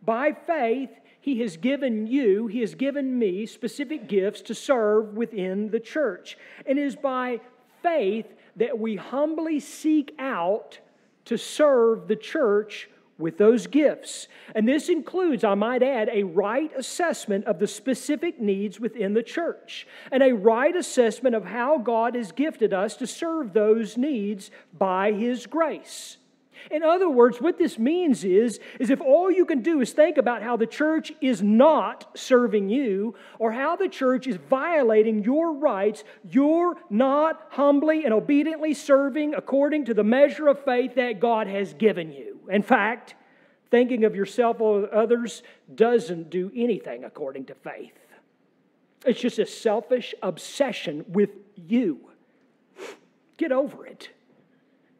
By 0.02 0.32
faith, 0.32 0.90
he 1.26 1.40
has 1.40 1.56
given 1.56 2.06
you, 2.06 2.46
He 2.46 2.60
has 2.60 2.76
given 2.76 3.18
me 3.18 3.46
specific 3.46 4.06
gifts 4.06 4.42
to 4.42 4.54
serve 4.54 5.16
within 5.16 5.70
the 5.70 5.80
church. 5.80 6.38
And 6.64 6.78
it 6.78 6.82
is 6.86 6.94
by 6.94 7.40
faith 7.82 8.32
that 8.54 8.78
we 8.78 8.94
humbly 8.94 9.58
seek 9.58 10.14
out 10.20 10.78
to 11.24 11.36
serve 11.36 12.06
the 12.06 12.14
church 12.14 12.88
with 13.18 13.38
those 13.38 13.66
gifts. 13.66 14.28
And 14.54 14.68
this 14.68 14.88
includes, 14.88 15.42
I 15.42 15.54
might 15.54 15.82
add, 15.82 16.10
a 16.12 16.22
right 16.22 16.70
assessment 16.76 17.46
of 17.46 17.58
the 17.58 17.66
specific 17.66 18.40
needs 18.40 18.78
within 18.78 19.12
the 19.12 19.24
church 19.24 19.88
and 20.12 20.22
a 20.22 20.32
right 20.32 20.76
assessment 20.76 21.34
of 21.34 21.44
how 21.44 21.78
God 21.78 22.14
has 22.14 22.30
gifted 22.30 22.72
us 22.72 22.94
to 22.98 23.06
serve 23.08 23.52
those 23.52 23.96
needs 23.96 24.52
by 24.78 25.10
His 25.10 25.48
grace. 25.48 26.18
In 26.70 26.82
other 26.82 27.08
words, 27.08 27.40
what 27.40 27.58
this 27.58 27.78
means 27.78 28.24
is, 28.24 28.58
is 28.80 28.90
if 28.90 29.00
all 29.00 29.30
you 29.30 29.44
can 29.44 29.62
do 29.62 29.80
is 29.80 29.92
think 29.92 30.16
about 30.18 30.42
how 30.42 30.56
the 30.56 30.66
church 30.66 31.12
is 31.20 31.42
not 31.42 32.18
serving 32.18 32.68
you 32.68 33.14
or 33.38 33.52
how 33.52 33.76
the 33.76 33.88
church 33.88 34.26
is 34.26 34.36
violating 34.36 35.22
your 35.22 35.52
rights, 35.52 36.02
you're 36.28 36.76
not 36.90 37.46
humbly 37.50 38.04
and 38.04 38.12
obediently 38.12 38.74
serving 38.74 39.34
according 39.34 39.84
to 39.84 39.94
the 39.94 40.04
measure 40.04 40.48
of 40.48 40.64
faith 40.64 40.94
that 40.96 41.20
God 41.20 41.46
has 41.46 41.74
given 41.74 42.12
you. 42.12 42.40
In 42.50 42.62
fact, 42.62 43.14
thinking 43.70 44.04
of 44.04 44.16
yourself 44.16 44.60
or 44.60 44.92
others 44.92 45.42
doesn't 45.74 46.30
do 46.30 46.50
anything 46.54 47.04
according 47.04 47.44
to 47.46 47.54
faith. 47.54 47.94
It's 49.04 49.20
just 49.20 49.38
a 49.38 49.46
selfish 49.46 50.14
obsession 50.22 51.04
with 51.08 51.30
you. 51.54 52.00
Get 53.36 53.52
over 53.52 53.86
it. 53.86 54.10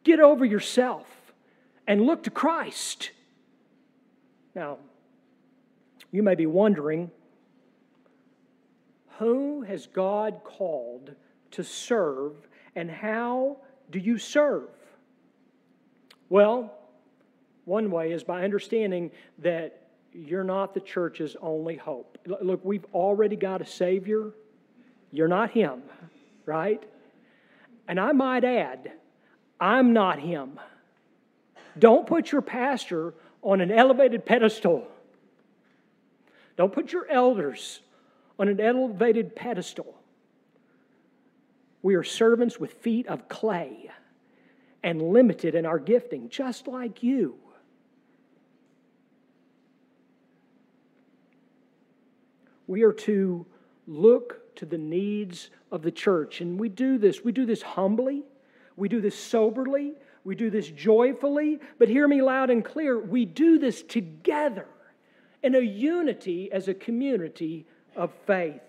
Get 0.03 0.21
over 0.21 0.45
yourself 0.45 1.05
and 1.87 2.01
look 2.01 2.23
to 2.23 2.29
Christ. 2.29 3.11
Now, 4.53 4.77
you 6.11 6.21
may 6.21 6.35
be 6.35 6.45
wondering 6.45 7.11
Who 9.17 9.61
has 9.61 9.87
God 9.87 10.41
called 10.43 11.15
to 11.51 11.63
serve, 11.63 12.33
and 12.75 12.91
how 12.91 13.57
do 13.89 13.99
you 13.99 14.17
serve? 14.17 14.69
Well, 16.29 16.73
one 17.65 17.89
way 17.89 18.11
is 18.11 18.23
by 18.23 18.43
understanding 18.43 19.11
that 19.39 19.87
you're 20.13 20.43
not 20.43 20.73
the 20.73 20.79
church's 20.79 21.35
only 21.41 21.75
hope. 21.75 22.17
Look, 22.25 22.63
we've 22.63 22.85
already 22.93 23.35
got 23.35 23.61
a 23.61 23.65
Savior. 23.65 24.31
You're 25.11 25.27
not 25.27 25.51
Him, 25.51 25.83
right? 26.45 26.83
And 27.87 27.99
I 27.99 28.11
might 28.11 28.43
add, 28.43 28.91
I'm 29.59 29.93
not 29.93 30.19
Him. 30.19 30.59
Don't 31.79 32.07
put 32.07 32.31
your 32.31 32.41
pastor 32.41 33.13
on 33.41 33.61
an 33.61 33.71
elevated 33.71 34.25
pedestal. 34.25 34.87
Don't 36.55 36.73
put 36.73 36.91
your 36.91 37.07
elders 37.09 37.81
on 38.39 38.47
an 38.47 38.59
elevated 38.59 39.35
pedestal. 39.35 39.95
We 41.81 41.95
are 41.95 42.03
servants 42.03 42.59
with 42.59 42.73
feet 42.73 43.07
of 43.07 43.29
clay 43.29 43.91
and 44.83 45.01
limited 45.01 45.55
in 45.55 45.65
our 45.65 45.79
gifting, 45.79 46.29
just 46.29 46.67
like 46.67 47.03
you. 47.03 47.35
We 52.67 52.83
are 52.83 52.93
to 52.93 53.45
look 53.87 54.55
to 54.57 54.65
the 54.65 54.77
needs 54.77 55.49
of 55.71 55.81
the 55.81 55.91
church. 55.91 56.41
And 56.41 56.59
we 56.59 56.69
do 56.69 56.97
this. 56.97 57.23
We 57.23 57.31
do 57.31 57.45
this 57.45 57.61
humbly. 57.61 58.23
We 58.75 58.89
do 58.89 58.99
this 58.99 59.17
soberly. 59.17 59.93
We 60.27 60.35
do 60.35 60.49
this 60.49 60.67
joyfully. 60.69 61.59
But 61.79 61.87
hear 61.87 62.05
me 62.05 62.21
loud 62.21 62.49
and 62.49 62.63
clear 62.63 62.99
we 62.99 63.23
do 63.23 63.57
this 63.57 63.81
together 63.81 64.67
in 65.41 65.55
a 65.55 65.61
unity 65.61 66.51
as 66.51 66.67
a 66.67 66.73
community 66.73 67.65
of 67.95 68.11
faith. 68.25 68.59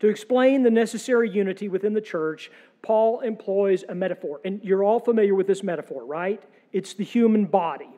To 0.00 0.08
explain 0.08 0.64
the 0.64 0.72
necessary 0.72 1.30
unity 1.30 1.68
within 1.68 1.92
the 1.92 2.00
church, 2.00 2.50
Paul 2.82 3.20
employs 3.20 3.84
a 3.88 3.94
metaphor. 3.94 4.40
And 4.44 4.60
you're 4.64 4.82
all 4.82 4.98
familiar 4.98 5.36
with 5.36 5.46
this 5.46 5.62
metaphor, 5.62 6.04
right? 6.04 6.42
It's 6.72 6.94
the 6.94 7.04
human 7.04 7.44
body. 7.44 7.90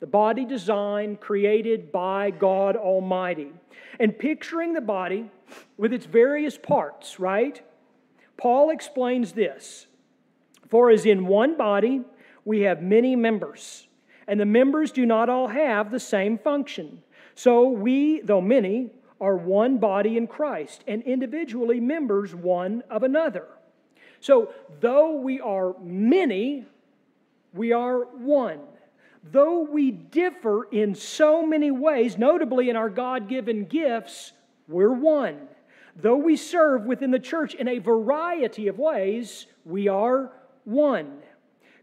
The 0.00 0.08
body 0.08 0.44
designed, 0.44 1.20
created 1.20 1.92
by 1.92 2.32
God 2.32 2.74
Almighty. 2.74 3.52
And 4.00 4.18
picturing 4.18 4.72
the 4.72 4.80
body 4.80 5.30
with 5.76 5.92
its 5.92 6.06
various 6.06 6.58
parts, 6.58 7.20
right? 7.20 7.62
Paul 8.36 8.70
explains 8.70 9.34
this 9.34 9.86
For 10.68 10.90
as 10.90 11.06
in 11.06 11.26
one 11.26 11.56
body 11.56 12.02
we 12.44 12.62
have 12.62 12.82
many 12.82 13.16
members, 13.16 13.86
and 14.26 14.40
the 14.40 14.46
members 14.46 14.92
do 14.92 15.06
not 15.06 15.28
all 15.28 15.48
have 15.48 15.90
the 15.90 16.00
same 16.00 16.38
function. 16.38 17.02
So 17.34 17.68
we, 17.68 18.20
though 18.20 18.40
many, 18.40 18.90
are 19.20 19.36
one 19.36 19.78
body 19.78 20.16
in 20.16 20.26
Christ, 20.26 20.84
and 20.86 21.02
individually 21.02 21.80
members 21.80 22.34
one 22.34 22.82
of 22.90 23.02
another. 23.02 23.46
So, 24.20 24.52
though 24.80 25.16
we 25.16 25.40
are 25.40 25.74
many, 25.80 26.64
we 27.52 27.72
are 27.72 28.04
one. 28.04 28.60
Though 29.22 29.60
we 29.60 29.90
differ 29.90 30.64
in 30.64 30.94
so 30.94 31.46
many 31.46 31.70
ways, 31.70 32.18
notably 32.18 32.68
in 32.68 32.76
our 32.76 32.90
God 32.90 33.28
given 33.28 33.64
gifts, 33.64 34.32
we're 34.68 34.92
one. 34.92 35.48
Though 35.96 36.16
we 36.16 36.36
serve 36.36 36.84
within 36.84 37.10
the 37.10 37.18
church 37.18 37.54
in 37.54 37.68
a 37.68 37.78
variety 37.78 38.68
of 38.68 38.78
ways, 38.78 39.46
we 39.64 39.88
are 39.88 40.32
one. 40.64 41.18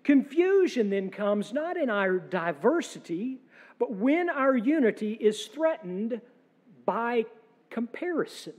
Confusion 0.03 0.89
then 0.89 1.09
comes 1.09 1.53
not 1.53 1.77
in 1.77 1.89
our 1.89 2.17
diversity, 2.17 3.39
but 3.79 3.93
when 3.93 4.29
our 4.29 4.55
unity 4.55 5.13
is 5.13 5.45
threatened 5.45 6.21
by 6.85 7.25
comparison. 7.69 8.53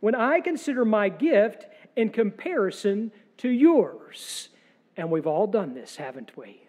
When 0.00 0.14
I 0.14 0.40
consider 0.40 0.84
my 0.84 1.08
gift 1.08 1.66
in 1.96 2.10
comparison 2.10 3.12
to 3.38 3.48
yours. 3.48 4.48
And 4.96 5.10
we've 5.10 5.26
all 5.26 5.46
done 5.46 5.74
this, 5.74 5.96
haven't 5.96 6.36
we? 6.36 6.60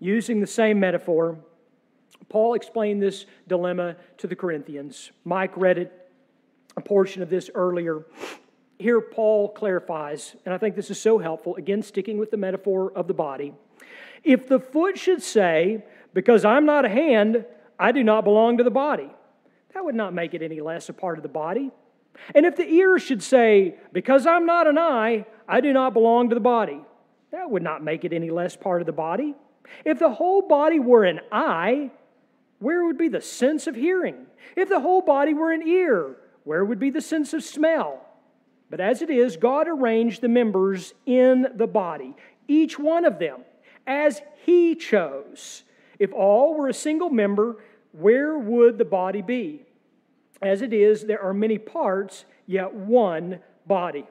Using 0.00 0.40
the 0.40 0.46
same 0.46 0.80
metaphor, 0.80 1.38
Paul 2.28 2.54
explained 2.54 3.02
this 3.02 3.26
dilemma 3.46 3.96
to 4.18 4.26
the 4.26 4.36
Corinthians. 4.36 5.10
Mike 5.24 5.56
read 5.56 5.78
it, 5.78 6.10
a 6.76 6.80
portion 6.80 7.22
of 7.22 7.30
this 7.30 7.50
earlier. 7.54 8.04
Here, 8.78 9.00
Paul 9.00 9.48
clarifies, 9.48 10.36
and 10.44 10.54
I 10.54 10.58
think 10.58 10.76
this 10.76 10.90
is 10.90 11.00
so 11.00 11.18
helpful, 11.18 11.56
again, 11.56 11.82
sticking 11.82 12.16
with 12.16 12.30
the 12.30 12.36
metaphor 12.36 12.92
of 12.94 13.08
the 13.08 13.14
body. 13.14 13.52
If 14.22 14.46
the 14.46 14.60
foot 14.60 14.98
should 14.98 15.22
say, 15.22 15.84
Because 16.14 16.44
I'm 16.44 16.64
not 16.64 16.84
a 16.84 16.88
hand, 16.88 17.44
I 17.78 17.92
do 17.92 18.04
not 18.04 18.24
belong 18.24 18.58
to 18.58 18.64
the 18.64 18.70
body, 18.70 19.10
that 19.74 19.84
would 19.84 19.94
not 19.94 20.14
make 20.14 20.32
it 20.34 20.42
any 20.42 20.60
less 20.60 20.88
a 20.88 20.92
part 20.92 21.18
of 21.18 21.22
the 21.22 21.28
body. 21.28 21.70
And 22.34 22.46
if 22.46 22.56
the 22.56 22.68
ear 22.68 22.98
should 22.98 23.22
say, 23.22 23.76
Because 23.92 24.26
I'm 24.26 24.46
not 24.46 24.68
an 24.68 24.78
eye, 24.78 25.26
I 25.48 25.60
do 25.60 25.72
not 25.72 25.92
belong 25.92 26.28
to 26.28 26.34
the 26.34 26.40
body, 26.40 26.80
that 27.32 27.50
would 27.50 27.62
not 27.62 27.82
make 27.82 28.04
it 28.04 28.12
any 28.12 28.30
less 28.30 28.56
part 28.56 28.80
of 28.80 28.86
the 28.86 28.92
body. 28.92 29.34
If 29.84 29.98
the 29.98 30.10
whole 30.10 30.42
body 30.42 30.78
were 30.78 31.04
an 31.04 31.20
eye, 31.32 31.90
where 32.60 32.84
would 32.84 32.98
be 32.98 33.08
the 33.08 33.20
sense 33.20 33.66
of 33.66 33.74
hearing? 33.74 34.26
If 34.56 34.68
the 34.68 34.80
whole 34.80 35.02
body 35.02 35.34
were 35.34 35.52
an 35.52 35.66
ear, 35.66 36.16
where 36.44 36.64
would 36.64 36.78
be 36.78 36.90
the 36.90 37.00
sense 37.00 37.34
of 37.34 37.44
smell? 37.44 38.07
But 38.70 38.80
as 38.80 39.02
it 39.02 39.10
is, 39.10 39.36
God 39.36 39.66
arranged 39.68 40.20
the 40.20 40.28
members 40.28 40.94
in 41.06 41.46
the 41.54 41.66
body, 41.66 42.14
each 42.46 42.78
one 42.78 43.04
of 43.04 43.18
them, 43.18 43.40
as 43.86 44.20
He 44.44 44.74
chose. 44.74 45.62
If 45.98 46.12
all 46.12 46.54
were 46.54 46.68
a 46.68 46.74
single 46.74 47.10
member, 47.10 47.56
where 47.92 48.38
would 48.38 48.78
the 48.78 48.84
body 48.84 49.22
be? 49.22 49.62
As 50.40 50.62
it 50.62 50.72
is, 50.72 51.04
there 51.04 51.22
are 51.22 51.34
many 51.34 51.58
parts, 51.58 52.24
yet 52.46 52.72
one 52.72 53.40
body. 53.66 54.06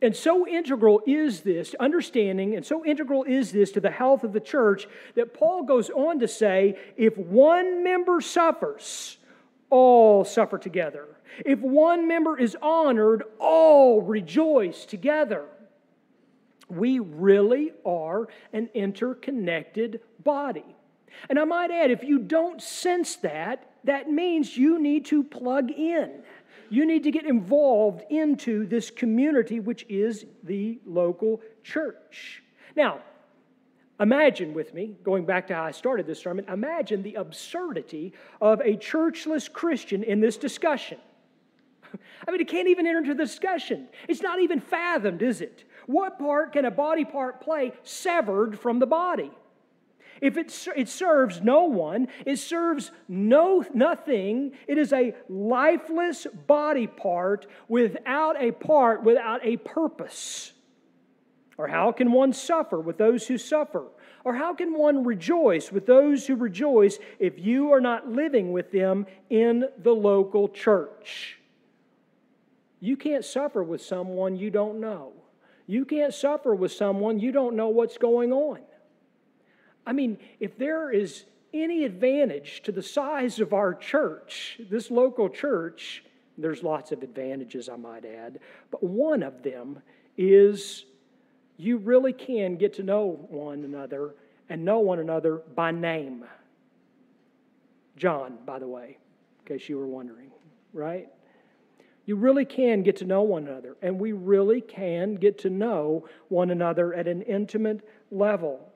And 0.00 0.14
so 0.14 0.46
integral 0.46 1.02
is 1.06 1.40
this 1.40 1.74
understanding, 1.80 2.54
and 2.54 2.64
so 2.64 2.84
integral 2.84 3.24
is 3.24 3.50
this 3.50 3.72
to 3.72 3.80
the 3.80 3.90
health 3.90 4.22
of 4.22 4.32
the 4.32 4.40
church 4.40 4.86
that 5.16 5.34
Paul 5.34 5.64
goes 5.64 5.90
on 5.90 6.20
to 6.20 6.28
say 6.28 6.78
if 6.96 7.18
one 7.18 7.82
member 7.82 8.20
suffers, 8.20 9.18
all 9.70 10.24
suffer 10.24 10.58
together. 10.58 11.06
If 11.44 11.60
one 11.60 12.08
member 12.08 12.38
is 12.38 12.56
honored, 12.60 13.22
all 13.38 14.02
rejoice 14.02 14.84
together. 14.84 15.44
We 16.68 16.98
really 16.98 17.72
are 17.84 18.28
an 18.52 18.68
interconnected 18.74 20.00
body. 20.22 20.64
And 21.28 21.38
I 21.38 21.44
might 21.44 21.70
add, 21.70 21.90
if 21.90 22.04
you 22.04 22.18
don't 22.18 22.62
sense 22.62 23.16
that, 23.16 23.70
that 23.84 24.10
means 24.10 24.56
you 24.56 24.78
need 24.78 25.06
to 25.06 25.22
plug 25.22 25.70
in. 25.70 26.22
You 26.70 26.84
need 26.84 27.04
to 27.04 27.10
get 27.10 27.24
involved 27.24 28.04
into 28.10 28.66
this 28.66 28.90
community, 28.90 29.60
which 29.60 29.86
is 29.88 30.26
the 30.42 30.78
local 30.84 31.40
church. 31.62 32.42
Now, 32.76 33.00
imagine 34.00 34.54
with 34.54 34.74
me, 34.74 34.96
going 35.02 35.24
back 35.24 35.46
to 35.48 35.54
how 35.54 35.64
I 35.64 35.70
started 35.70 36.06
this 36.06 36.20
sermon, 36.20 36.44
imagine 36.48 37.02
the 37.02 37.14
absurdity 37.14 38.12
of 38.40 38.60
a 38.60 38.76
churchless 38.76 39.52
Christian 39.52 40.02
in 40.02 40.20
this 40.20 40.36
discussion. 40.36 40.98
I 42.28 42.30
mean, 42.30 42.40
it 42.40 42.48
can't 42.48 42.68
even 42.68 42.86
enter 42.86 42.98
into 42.98 43.14
the 43.14 43.24
discussion. 43.24 43.88
It's 44.08 44.22
not 44.22 44.40
even 44.40 44.60
fathomed, 44.60 45.22
is 45.22 45.40
it? 45.40 45.64
What 45.86 46.18
part 46.18 46.52
can 46.52 46.64
a 46.64 46.70
body 46.70 47.04
part 47.04 47.40
play 47.40 47.72
severed 47.82 48.58
from 48.58 48.78
the 48.78 48.86
body? 48.86 49.30
If 50.20 50.36
it, 50.36 50.68
it 50.76 50.88
serves 50.88 51.40
no 51.40 51.64
one, 51.64 52.08
it 52.26 52.38
serves 52.38 52.90
no 53.08 53.64
nothing. 53.72 54.52
It 54.66 54.78
is 54.78 54.92
a 54.92 55.14
lifeless 55.28 56.26
body 56.46 56.86
part 56.86 57.46
without 57.68 58.40
a 58.40 58.52
part, 58.52 59.04
without 59.04 59.40
a 59.44 59.56
purpose. 59.58 60.52
Or 61.58 61.66
how 61.66 61.90
can 61.90 62.12
one 62.12 62.32
suffer 62.32 62.78
with 62.78 62.98
those 62.98 63.26
who 63.26 63.36
suffer? 63.36 63.84
Or 64.24 64.34
how 64.34 64.54
can 64.54 64.78
one 64.78 65.04
rejoice 65.04 65.72
with 65.72 65.86
those 65.86 66.26
who 66.26 66.36
rejoice 66.36 66.98
if 67.18 67.38
you 67.38 67.72
are 67.72 67.80
not 67.80 68.08
living 68.08 68.52
with 68.52 68.70
them 68.70 69.06
in 69.28 69.64
the 69.76 69.94
local 69.94 70.48
church? 70.48 71.38
You 72.80 72.96
can't 72.96 73.24
suffer 73.24 73.64
with 73.64 73.82
someone 73.82 74.36
you 74.36 74.50
don't 74.50 74.80
know. 74.80 75.12
You 75.66 75.84
can't 75.84 76.14
suffer 76.14 76.54
with 76.54 76.72
someone 76.72 77.18
you 77.18 77.32
don't 77.32 77.56
know 77.56 77.68
what's 77.68 77.98
going 77.98 78.32
on. 78.32 78.60
I 79.84 79.92
mean, 79.92 80.18
if 80.38 80.56
there 80.56 80.92
is 80.92 81.24
any 81.52 81.84
advantage 81.84 82.62
to 82.62 82.72
the 82.72 82.82
size 82.82 83.40
of 83.40 83.52
our 83.52 83.74
church, 83.74 84.60
this 84.70 84.90
local 84.90 85.28
church, 85.28 86.04
there's 86.36 86.62
lots 86.62 86.92
of 86.92 87.02
advantages, 87.02 87.68
I 87.68 87.76
might 87.76 88.04
add, 88.04 88.38
but 88.70 88.84
one 88.84 89.24
of 89.24 89.42
them 89.42 89.82
is 90.16 90.84
you 91.58 91.76
really 91.76 92.12
can 92.12 92.56
get 92.56 92.72
to 92.74 92.82
know 92.82 93.26
one 93.28 93.64
another 93.64 94.14
and 94.48 94.64
know 94.64 94.78
one 94.78 95.00
another 95.00 95.42
by 95.54 95.72
name. 95.72 96.24
John, 97.96 98.38
by 98.46 98.60
the 98.60 98.66
way, 98.68 98.96
in 99.40 99.44
case 99.44 99.68
you 99.68 99.76
were 99.76 99.86
wondering, 99.88 100.30
right? 100.72 101.08
You 102.06 102.16
really 102.16 102.44
can 102.44 102.82
get 102.82 102.96
to 102.98 103.04
know 103.04 103.22
one 103.22 103.46
another, 103.46 103.76
and 103.82 103.98
we 103.98 104.12
really 104.12 104.60
can 104.60 105.16
get 105.16 105.36
to 105.38 105.50
know 105.50 106.08
one 106.28 106.50
another 106.50 106.94
at 106.94 107.08
an 107.08 107.22
intimate 107.22 107.86
level. 108.10 108.72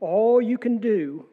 All 0.00 0.40
you 0.40 0.58
can 0.58 0.78
do, 0.78 1.26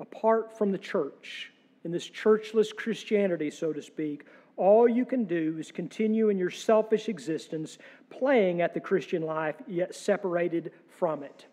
apart 0.00 0.58
from 0.58 0.72
the 0.72 0.78
church, 0.78 1.52
in 1.84 1.92
this 1.92 2.10
churchless 2.10 2.74
Christianity, 2.74 3.50
so 3.50 3.72
to 3.72 3.80
speak, 3.80 4.24
all 4.58 4.88
you 4.88 5.06
can 5.06 5.24
do 5.24 5.56
is 5.58 5.70
continue 5.70 6.28
in 6.28 6.36
your 6.36 6.50
selfish 6.50 7.08
existence, 7.08 7.78
playing 8.10 8.60
at 8.60 8.74
the 8.74 8.80
Christian 8.80 9.22
life, 9.22 9.56
yet 9.66 9.94
separated 9.94 10.72
from 10.98 11.22
it. 11.22 11.46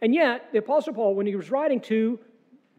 And 0.00 0.14
yet, 0.14 0.52
the 0.52 0.58
Apostle 0.58 0.94
Paul, 0.94 1.14
when 1.14 1.26
he 1.26 1.34
was 1.34 1.50
writing 1.50 1.80
to 1.82 2.18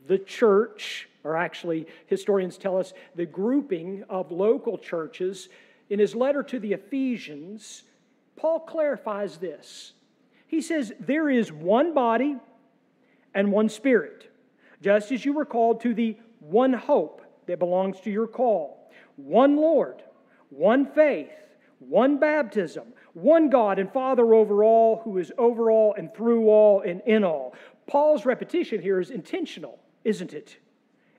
the 0.08 0.20
church, 0.20 1.10
or 1.24 1.36
actually, 1.36 1.88
historians 2.06 2.58
tell 2.58 2.78
us 2.78 2.94
the 3.16 3.26
grouping 3.26 4.04
of 4.10 4.32
local 4.32 4.78
churches, 4.78 5.50
in 5.90 6.00
his 6.00 6.16
letter 6.16 6.44
to 6.44 6.60
the 6.60 6.74
Ephesians, 6.74 7.84
Paul 8.36 8.60
clarifies 8.60 9.38
this. 9.38 9.94
He 10.48 10.62
says, 10.62 10.94
There 11.00 11.30
is 11.30 11.52
one 11.52 11.94
body 11.94 12.38
and 13.34 13.52
one 13.52 13.70
spirit, 13.70 14.32
just 14.82 15.12
as 15.12 15.26
you 15.26 15.34
were 15.34 15.46
called 15.46 15.82
to 15.82 15.94
the 15.94 16.18
one 16.40 16.74
hope 16.74 17.22
that 17.48 17.60
belongs 17.60 18.00
to 18.02 18.12
your 18.12 18.28
call, 18.28 18.83
one 19.16 19.56
Lord, 19.56 20.04
one 20.50 20.86
faith, 20.86 21.32
one 21.80 22.18
baptism, 22.18 22.86
one 23.14 23.50
God 23.50 23.80
and 23.80 23.92
Father 23.92 24.34
over 24.34 24.64
all, 24.64 25.02
who 25.04 25.18
is 25.18 25.32
over 25.38 25.70
all 25.70 25.94
and 25.94 26.14
through 26.14 26.50
all 26.50 26.82
and 26.82 27.02
in 27.06 27.24
all. 27.24 27.54
Paul's 27.88 28.26
repetition 28.26 28.82
here 28.82 29.00
is 29.00 29.12
intentional, 29.12 29.80
isn't 30.04 30.34
it? 30.34 30.58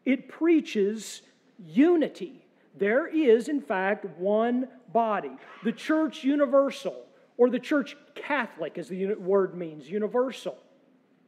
It 0.04 0.28
preaches 0.28 1.22
unity. 1.58 2.46
There 2.76 3.06
is, 3.06 3.48
in 3.48 3.60
fact, 3.60 4.04
one 4.18 4.68
body. 4.92 5.30
The 5.62 5.72
church 5.72 6.24
universal, 6.24 7.06
or 7.36 7.50
the 7.50 7.58
church 7.58 7.96
Catholic, 8.14 8.78
as 8.78 8.88
the 8.88 9.14
word 9.14 9.54
means, 9.54 9.88
universal. 9.88 10.58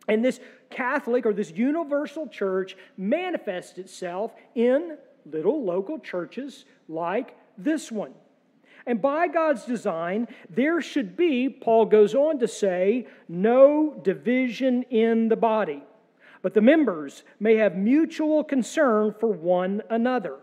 And 0.09 0.24
this 0.24 0.40
Catholic 0.70 1.26
or 1.26 1.33
this 1.33 1.50
universal 1.50 2.29
church 2.29 2.76
manifests 2.96 3.79
itself 3.79 4.33
in 4.55 4.98
little 5.27 5.65
local 5.65 5.99
churches 5.99 6.65
like 6.89 7.37
this 7.59 7.91
one. 7.91 8.15
And 8.87 9.03
by 9.03 9.27
God's 9.27 9.65
design, 9.65 10.29
there 10.49 10.81
should 10.81 11.17
be, 11.17 11.49
Paul 11.49 11.87
goes 11.87 12.15
on 12.15 12.39
to 12.39 12.49
say, 12.49 13.09
no 13.29 14.01
division 14.05 14.85
in 14.85 15.29
the 15.29 15.37
body, 15.37 15.83
but 16.41 16.55
the 16.55 16.61
members 16.61 17.25
may 17.41 17.57
have 17.57 17.77
mutual 17.77 18.45
concern 18.45 19.15
for 19.19 19.29
one 19.29 19.83
another. 19.91 20.37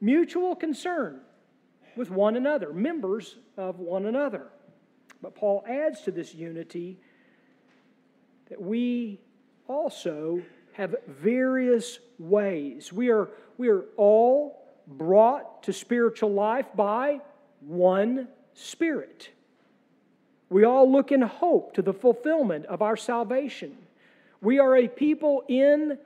Mutual 0.00 0.54
concern 0.54 1.20
with 1.96 2.10
one 2.10 2.36
another, 2.36 2.74
members 2.74 3.36
of 3.56 3.78
one 3.78 4.04
another. 4.04 4.48
But 5.22 5.34
Paul 5.34 5.64
adds 5.66 6.02
to 6.02 6.10
this 6.10 6.34
unity 6.34 6.98
that 8.50 8.60
we 8.60 9.18
also 9.66 10.42
have 10.74 10.94
various 11.08 11.98
ways. 12.18 12.92
We 12.92 13.08
are, 13.08 13.30
we 13.58 13.68
are 13.68 13.84
all 13.96 14.62
brought 14.86 15.62
to 15.64 15.72
spiritual 15.72 16.32
life 16.32 16.66
by 16.74 17.20
one 17.60 18.28
Spirit. 18.54 19.30
We 20.48 20.64
all 20.64 20.90
look 20.90 21.12
in 21.12 21.20
hope 21.20 21.74
to 21.74 21.82
the 21.82 21.92
fulfillment 21.92 22.66
of 22.66 22.80
our 22.80 22.96
salvation. 22.96 23.76
We 24.40 24.58
are 24.58 24.76
a 24.76 24.88
people 24.88 25.44
in 25.48 25.98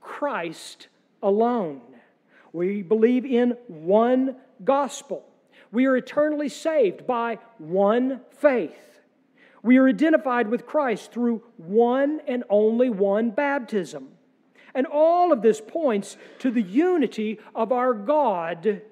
Christ 0.00 0.88
alone. 1.22 1.80
We 2.52 2.82
believe 2.82 3.24
in 3.24 3.56
one 3.66 4.36
gospel. 4.62 5.24
We 5.72 5.86
are 5.86 5.96
eternally 5.96 6.50
saved 6.50 7.06
by 7.06 7.38
one 7.58 8.20
faith. 8.30 9.00
We 9.62 9.78
are 9.78 9.88
identified 9.88 10.48
with 10.48 10.66
Christ 10.66 11.12
through 11.12 11.42
one 11.56 12.20
and 12.28 12.44
only 12.50 12.90
one 12.90 13.30
baptism. 13.30 14.08
And 14.74 14.86
all 14.86 15.32
of 15.32 15.42
this 15.42 15.60
points 15.60 16.16
to 16.38 16.50
the 16.50 16.62
unity 16.62 17.38
of 17.54 17.72
our 17.72 17.94
God 17.94 18.82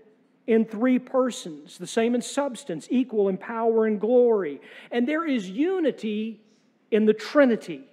in 0.46 0.64
three 0.64 0.98
persons, 0.98 1.78
the 1.78 1.86
same 1.86 2.14
in 2.14 2.22
substance, 2.22 2.88
equal 2.90 3.28
in 3.28 3.36
power 3.36 3.86
and 3.86 4.00
glory. 4.00 4.60
And 4.90 5.06
there 5.06 5.26
is 5.26 5.48
unity 5.48 6.40
in 6.90 7.06
the 7.06 7.14
Trinity. 7.14 7.84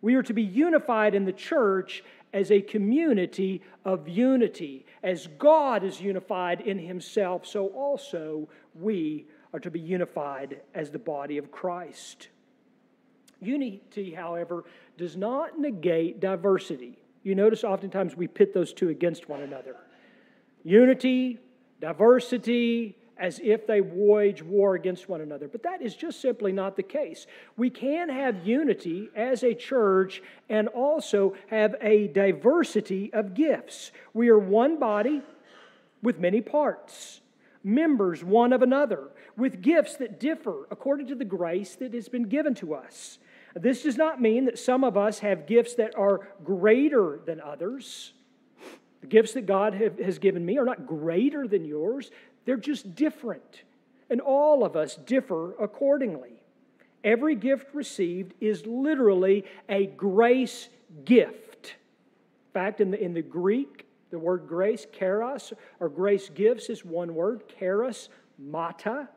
We 0.00 0.16
are 0.16 0.22
to 0.24 0.32
be 0.32 0.42
unified 0.42 1.14
in 1.14 1.24
the 1.24 1.32
church 1.32 2.02
as 2.32 2.50
a 2.50 2.60
community 2.60 3.62
of 3.84 4.08
unity. 4.08 4.84
As 5.02 5.28
God 5.38 5.84
is 5.84 6.00
unified 6.00 6.60
in 6.60 6.78
Himself, 6.78 7.46
so 7.46 7.68
also 7.68 8.48
we 8.74 9.26
are 9.52 9.60
to 9.60 9.70
be 9.70 9.80
unified 9.80 10.60
as 10.74 10.90
the 10.90 10.98
body 10.98 11.38
of 11.38 11.52
Christ. 11.52 12.28
Unity, 13.40 14.12
however, 14.12 14.64
does 14.96 15.16
not 15.16 15.58
negate 15.58 16.20
diversity. 16.20 16.98
You 17.22 17.34
notice 17.34 17.64
oftentimes 17.64 18.16
we 18.16 18.26
pit 18.26 18.52
those 18.52 18.72
two 18.72 18.88
against 18.88 19.28
one 19.28 19.42
another. 19.42 19.76
Unity 20.64 21.38
diversity, 21.82 22.96
as 23.18 23.40
if 23.42 23.66
they 23.66 23.80
wage 23.80 24.42
war 24.42 24.74
against 24.74 25.08
one 25.08 25.20
another. 25.20 25.48
But 25.48 25.64
that 25.64 25.82
is 25.82 25.94
just 25.94 26.20
simply 26.20 26.52
not 26.52 26.76
the 26.76 26.82
case. 26.82 27.26
We 27.56 27.70
can 27.70 28.08
have 28.08 28.46
unity 28.46 29.10
as 29.14 29.42
a 29.42 29.52
church 29.52 30.22
and 30.48 30.68
also 30.68 31.34
have 31.48 31.74
a 31.80 32.08
diversity 32.08 33.12
of 33.12 33.34
gifts. 33.34 33.92
We 34.14 34.28
are 34.28 34.38
one 34.38 34.78
body 34.78 35.22
with 36.02 36.18
many 36.18 36.40
parts, 36.40 37.20
members 37.62 38.24
one 38.24 38.52
of 38.52 38.62
another, 38.62 39.10
with 39.36 39.60
gifts 39.60 39.96
that 39.96 40.18
differ 40.18 40.66
according 40.70 41.08
to 41.08 41.14
the 41.14 41.24
grace 41.24 41.74
that 41.76 41.94
has 41.94 42.08
been 42.08 42.28
given 42.28 42.54
to 42.56 42.74
us. 42.74 43.18
This 43.54 43.82
does 43.82 43.96
not 43.96 44.20
mean 44.20 44.46
that 44.46 44.58
some 44.58 44.84
of 44.84 44.96
us 44.96 45.18
have 45.20 45.46
gifts 45.46 45.74
that 45.74 45.96
are 45.96 46.28
greater 46.44 47.20
than 47.24 47.40
others. 47.40 48.12
The 49.02 49.06
gifts 49.06 49.32
that 49.32 49.46
God 49.46 49.74
have, 49.74 49.98
has 49.98 50.18
given 50.18 50.44
me 50.44 50.58
are 50.58 50.64
not 50.64 50.86
greater 50.86 51.46
than 51.46 51.64
yours, 51.64 52.10
they're 52.44 52.56
just 52.56 52.94
different. 52.94 53.62
And 54.08 54.20
all 54.20 54.64
of 54.64 54.76
us 54.76 54.96
differ 54.96 55.54
accordingly. 55.60 56.42
Every 57.04 57.34
gift 57.34 57.74
received 57.74 58.34
is 58.40 58.64
literally 58.66 59.44
a 59.68 59.86
grace 59.86 60.68
gift. 61.04 61.66
In 61.66 62.52
fact, 62.52 62.80
in 62.80 62.90
the, 62.90 63.02
in 63.02 63.12
the 63.12 63.22
Greek, 63.22 63.86
the 64.10 64.18
word 64.18 64.46
grace, 64.46 64.86
charis, 64.92 65.52
or 65.80 65.88
grace 65.88 66.28
gifts 66.28 66.68
is 66.68 66.84
one 66.84 67.14
word, 67.14 67.42
charis, 67.58 68.08
mata. 68.38 69.08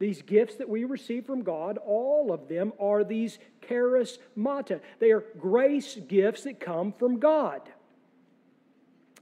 These 0.00 0.22
gifts 0.22 0.56
that 0.56 0.68
we 0.68 0.84
receive 0.84 1.26
from 1.26 1.42
God, 1.42 1.76
all 1.76 2.32
of 2.32 2.48
them 2.48 2.72
are 2.80 3.04
these 3.04 3.38
charis 3.68 4.18
mata. 4.34 4.80
They 4.98 5.10
are 5.10 5.24
grace 5.38 5.96
gifts 6.08 6.44
that 6.44 6.58
come 6.58 6.92
from 6.92 7.20
God. 7.20 7.60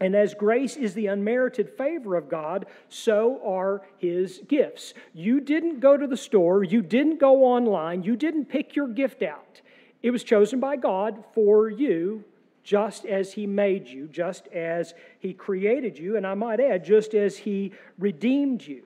And 0.00 0.14
as 0.14 0.34
grace 0.34 0.76
is 0.76 0.94
the 0.94 1.08
unmerited 1.08 1.70
favor 1.76 2.14
of 2.14 2.28
God, 2.28 2.66
so 2.88 3.40
are 3.44 3.82
his 3.98 4.40
gifts. 4.46 4.94
You 5.12 5.40
didn't 5.40 5.80
go 5.80 5.96
to 5.96 6.06
the 6.06 6.16
store, 6.16 6.62
you 6.62 6.80
didn't 6.80 7.18
go 7.18 7.44
online, 7.44 8.04
you 8.04 8.14
didn't 8.14 8.44
pick 8.44 8.76
your 8.76 8.86
gift 8.86 9.22
out. 9.22 9.60
It 10.00 10.12
was 10.12 10.22
chosen 10.22 10.60
by 10.60 10.76
God 10.76 11.24
for 11.34 11.68
you, 11.68 12.22
just 12.62 13.04
as 13.04 13.32
he 13.32 13.48
made 13.48 13.88
you, 13.88 14.06
just 14.06 14.46
as 14.48 14.94
he 15.18 15.34
created 15.34 15.98
you, 15.98 16.16
and 16.16 16.24
I 16.24 16.34
might 16.34 16.60
add, 16.60 16.84
just 16.84 17.14
as 17.14 17.36
he 17.38 17.72
redeemed 17.98 18.64
you. 18.64 18.84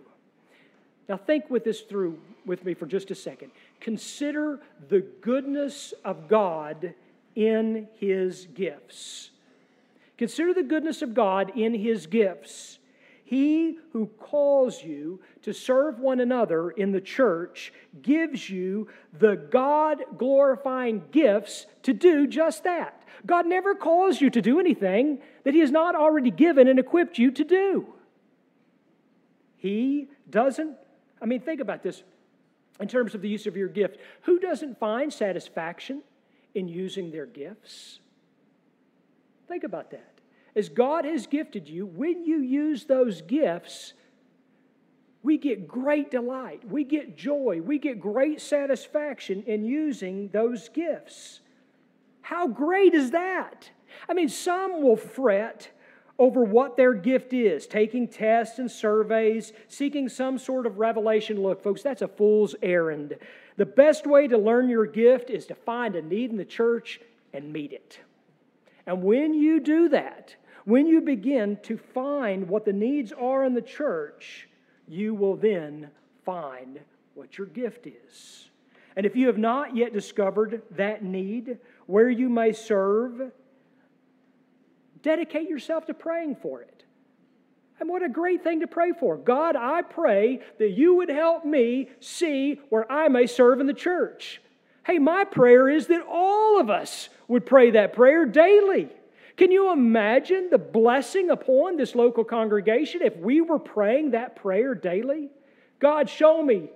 Now, 1.08 1.16
think 1.16 1.50
with 1.50 1.64
this 1.64 1.80
through 1.82 2.18
with 2.46 2.64
me 2.64 2.74
for 2.74 2.86
just 2.86 3.10
a 3.10 3.14
second. 3.14 3.50
Consider 3.80 4.60
the 4.88 5.00
goodness 5.00 5.94
of 6.04 6.28
God 6.28 6.94
in 7.34 7.88
his 7.98 8.46
gifts. 8.54 9.30
Consider 10.18 10.54
the 10.54 10.62
goodness 10.62 11.02
of 11.02 11.14
God 11.14 11.52
in 11.56 11.74
his 11.74 12.06
gifts. 12.06 12.78
He 13.24 13.78
who 13.92 14.08
calls 14.20 14.82
you 14.84 15.20
to 15.40 15.54
serve 15.54 15.98
one 15.98 16.20
another 16.20 16.68
in 16.70 16.92
the 16.92 17.00
church 17.00 17.72
gives 18.02 18.50
you 18.50 18.88
the 19.18 19.36
God 19.36 20.04
glorifying 20.18 21.02
gifts 21.10 21.64
to 21.84 21.94
do 21.94 22.26
just 22.26 22.64
that. 22.64 23.02
God 23.24 23.46
never 23.46 23.74
calls 23.74 24.20
you 24.20 24.28
to 24.28 24.42
do 24.42 24.60
anything 24.60 25.18
that 25.44 25.54
He 25.54 25.60
has 25.60 25.70
not 25.70 25.94
already 25.94 26.30
given 26.30 26.68
and 26.68 26.78
equipped 26.78 27.18
you 27.18 27.30
to 27.30 27.42
do. 27.44 27.86
He 29.56 30.08
doesn't, 30.28 30.76
I 31.22 31.26
mean, 31.26 31.40
think 31.40 31.60
about 31.60 31.82
this 31.82 32.02
in 32.80 32.88
terms 32.88 33.14
of 33.14 33.22
the 33.22 33.28
use 33.28 33.46
of 33.46 33.56
your 33.56 33.68
gift. 33.68 33.98
Who 34.22 34.38
doesn't 34.38 34.78
find 34.78 35.12
satisfaction 35.12 36.02
in 36.54 36.68
using 36.68 37.12
their 37.12 37.26
gifts? 37.26 38.00
Think 39.48 39.64
about 39.64 39.90
that 39.92 40.12
as 40.54 40.68
God 40.68 41.04
has 41.04 41.26
gifted 41.26 41.68
you, 41.68 41.86
when 41.86 42.24
you 42.24 42.40
use 42.40 42.84
those 42.84 43.22
gifts, 43.22 43.94
we 45.22 45.38
get 45.38 45.66
great 45.66 46.10
delight, 46.10 46.62
we 46.68 46.84
get 46.84 47.16
joy, 47.16 47.60
we 47.64 47.78
get 47.78 48.00
great 48.00 48.40
satisfaction 48.40 49.42
in 49.46 49.64
using 49.64 50.28
those 50.28 50.68
gifts. 50.68 51.40
How 52.20 52.46
great 52.46 52.92
is 52.92 53.12
that? 53.12 53.70
I 54.08 54.14
mean, 54.14 54.28
some 54.28 54.82
will 54.82 54.96
fret 54.96 55.70
over 56.18 56.44
what 56.44 56.76
their 56.76 56.94
gift 56.94 57.32
is, 57.32 57.66
taking 57.66 58.06
tests 58.06 58.58
and 58.58 58.70
surveys, 58.70 59.52
seeking 59.68 60.08
some 60.08 60.38
sort 60.38 60.66
of 60.66 60.78
revelation. 60.78 61.42
Look, 61.42 61.62
folks, 61.62 61.82
that's 61.82 62.02
a 62.02 62.08
fool's 62.08 62.54
errand. 62.62 63.16
The 63.56 63.66
best 63.66 64.06
way 64.06 64.28
to 64.28 64.38
learn 64.38 64.68
your 64.68 64.86
gift 64.86 65.30
is 65.30 65.46
to 65.46 65.54
find 65.54 65.96
a 65.96 66.02
need 66.02 66.30
in 66.30 66.36
the 66.36 66.44
church 66.44 67.00
and 67.32 67.52
meet 67.52 67.72
it 67.72 67.98
And 68.86 69.02
when 69.02 69.34
you 69.34 69.60
do 69.60 69.88
that, 69.90 70.36
when 70.64 70.86
you 70.86 71.00
begin 71.00 71.58
to 71.64 71.76
find 71.76 72.48
what 72.48 72.64
the 72.64 72.72
needs 72.72 73.12
are 73.12 73.44
in 73.44 73.54
the 73.54 73.62
church, 73.62 74.48
you 74.86 75.14
will 75.14 75.36
then 75.36 75.90
find 76.24 76.80
what 77.14 77.38
your 77.38 77.46
gift 77.46 77.86
is. 77.86 78.50
And 78.96 79.06
if 79.06 79.16
you 79.16 79.26
have 79.26 79.38
not 79.38 79.74
yet 79.74 79.92
discovered 79.92 80.62
that 80.72 81.02
need, 81.02 81.58
where 81.86 82.10
you 82.10 82.28
may 82.28 82.52
serve, 82.52 83.32
dedicate 85.02 85.48
yourself 85.48 85.86
to 85.86 85.94
praying 85.94 86.36
for 86.36 86.62
it. 86.62 86.84
And 87.80 87.88
what 87.88 88.02
a 88.02 88.08
great 88.08 88.44
thing 88.44 88.60
to 88.60 88.66
pray 88.66 88.92
for. 88.92 89.16
God, 89.16 89.56
I 89.56 89.82
pray 89.82 90.40
that 90.58 90.70
you 90.70 90.94
would 90.96 91.08
help 91.08 91.44
me 91.44 91.88
see 92.00 92.60
where 92.68 92.90
I 92.90 93.08
may 93.08 93.26
serve 93.26 93.60
in 93.60 93.66
the 93.66 93.74
church. 93.74 94.40
Hey, 94.84 94.98
my 94.98 95.24
prayer 95.24 95.68
is 95.68 95.88
that 95.88 96.06
all 96.08 96.60
of 96.60 96.70
us 96.70 97.08
would 97.28 97.46
pray 97.46 97.72
that 97.72 97.92
prayer 97.92 98.24
daily. 98.24 98.88
Can 99.36 99.50
you 99.50 99.72
imagine 99.72 100.48
the 100.50 100.58
blessing 100.58 101.30
upon 101.30 101.76
this 101.76 101.94
local 101.94 102.24
congregation 102.24 103.02
if 103.02 103.16
we 103.16 103.40
were 103.40 103.58
praying 103.58 104.10
that 104.12 104.36
prayer 104.36 104.74
daily? 104.74 105.30
God, 105.78 106.08
show 106.08 106.42
me, 106.42 106.68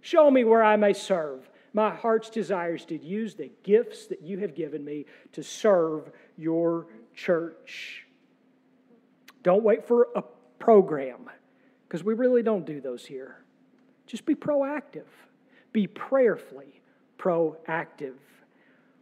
show 0.00 0.30
me 0.30 0.44
where 0.44 0.62
I 0.62 0.76
may 0.76 0.92
serve. 0.92 1.48
My 1.72 1.90
heart's 1.90 2.30
desires 2.30 2.84
to 2.86 2.96
use 2.96 3.34
the 3.34 3.50
gifts 3.62 4.06
that 4.06 4.22
you 4.22 4.38
have 4.38 4.54
given 4.54 4.84
me 4.84 5.06
to 5.32 5.42
serve 5.42 6.10
your 6.36 6.86
church. 7.14 8.06
Don't 9.42 9.62
wait 9.62 9.86
for 9.86 10.08
a 10.14 10.22
program, 10.58 11.30
because 11.88 12.04
we 12.04 12.14
really 12.14 12.42
don't 12.42 12.66
do 12.66 12.80
those 12.80 13.06
here. 13.06 13.38
Just 14.06 14.26
be 14.26 14.34
proactive, 14.34 15.06
be 15.72 15.86
prayerfully 15.86 16.82
proactive. 17.18 18.14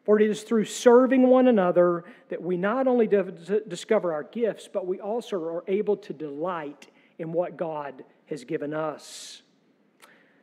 For 0.05 0.18
it 0.21 0.31
is 0.31 0.42
through 0.42 0.64
serving 0.64 1.29
one 1.29 1.49
another 1.49 2.05
that 2.31 2.40
we 2.40 2.57
not 2.57 2.87
only 2.87 3.07
discover 3.07 4.12
our 4.12 4.23
gifts, 4.23 4.68
but 4.73 4.87
we 4.87 5.01
also 5.01 5.37
are 5.37 5.64
able 5.68 5.97
to 5.99 6.12
delight 6.12 6.87
in 7.18 7.33
what 7.33 7.57
God 7.57 8.05
has 8.27 8.44
given 8.44 8.73
us. 8.73 9.42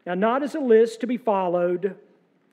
Now, 0.05 0.13
not 0.13 0.43
as 0.43 0.53
a 0.53 0.59
list 0.59 0.99
to 1.01 1.07
be 1.07 1.17
followed, 1.17 1.95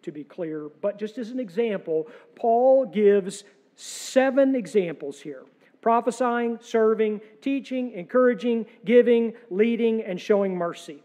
to 0.03 0.13
be 0.13 0.25
clear, 0.25 0.71
but 0.81 0.99
just 0.99 1.19
as 1.19 1.31
an 1.31 1.39
example, 1.39 2.09
Paul 2.35 2.87
gives 2.87 3.45
seven 3.83 4.55
examples 4.55 5.21
here 5.21 5.45
prophesying, 5.81 6.57
serving, 6.63 7.21
teaching, 7.41 7.91
encouraging, 7.91 8.65
giving, 8.85 9.35
leading, 9.51 10.01
and 10.01 10.21
showing 10.21 10.57
mercy. 10.57 11.03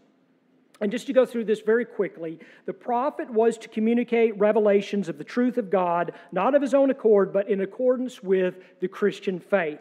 And 0.80 0.92
just 0.92 1.08
to 1.08 1.12
go 1.12 1.26
through 1.26 1.46
this 1.46 1.62
very 1.62 1.84
quickly, 1.84 2.38
the 2.64 2.72
prophet 2.72 3.28
was 3.28 3.58
to 3.58 3.68
communicate 3.68 4.38
revelations 4.38 5.08
of 5.08 5.18
the 5.18 5.24
truth 5.24 5.58
of 5.58 5.68
God, 5.68 6.12
not 6.30 6.54
of 6.54 6.62
his 6.62 6.74
own 6.74 6.90
accord, 6.90 7.32
but 7.32 7.48
in 7.48 7.60
accordance 7.60 8.22
with 8.22 8.54
the 8.78 8.86
Christian 8.86 9.40
faith. 9.40 9.80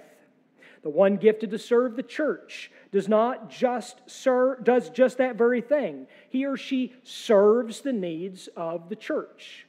The 0.82 0.90
one 0.90 1.18
gifted 1.18 1.52
to 1.52 1.60
serve 1.60 1.96
the 1.96 2.02
church 2.02 2.72
does 2.92 3.08
not 3.08 3.52
just 3.52 4.02
serve, 4.08 4.64
does 4.64 4.90
just 4.90 5.20
that 5.20 5.36
very 5.36 5.62
thing. 5.62 6.08
He 6.30 6.48
or 6.48 6.58
she 6.58 6.94
serves 7.04 7.82
the 7.82 7.94
needs 7.94 8.50
of 8.58 8.90
the 8.90 8.96
church 8.96 9.68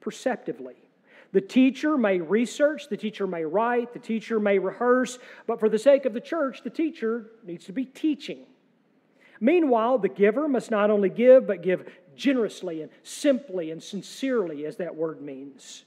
perceptively. 0.00 0.85
The 1.32 1.40
teacher 1.40 1.98
may 1.98 2.20
research, 2.20 2.88
the 2.88 2.96
teacher 2.96 3.26
may 3.26 3.44
write, 3.44 3.92
the 3.92 3.98
teacher 3.98 4.40
may 4.40 4.58
rehearse, 4.58 5.18
but 5.46 5.60
for 5.60 5.68
the 5.68 5.78
sake 5.78 6.04
of 6.04 6.14
the 6.14 6.20
church, 6.20 6.62
the 6.62 6.70
teacher 6.70 7.26
needs 7.44 7.66
to 7.66 7.72
be 7.72 7.84
teaching. 7.84 8.46
Meanwhile, 9.40 9.98
the 9.98 10.08
giver 10.08 10.48
must 10.48 10.70
not 10.70 10.90
only 10.90 11.10
give, 11.10 11.46
but 11.46 11.62
give 11.62 11.90
generously 12.14 12.82
and 12.82 12.90
simply 13.02 13.70
and 13.70 13.82
sincerely, 13.82 14.64
as 14.64 14.76
that 14.76 14.96
word 14.96 15.20
means. 15.20 15.84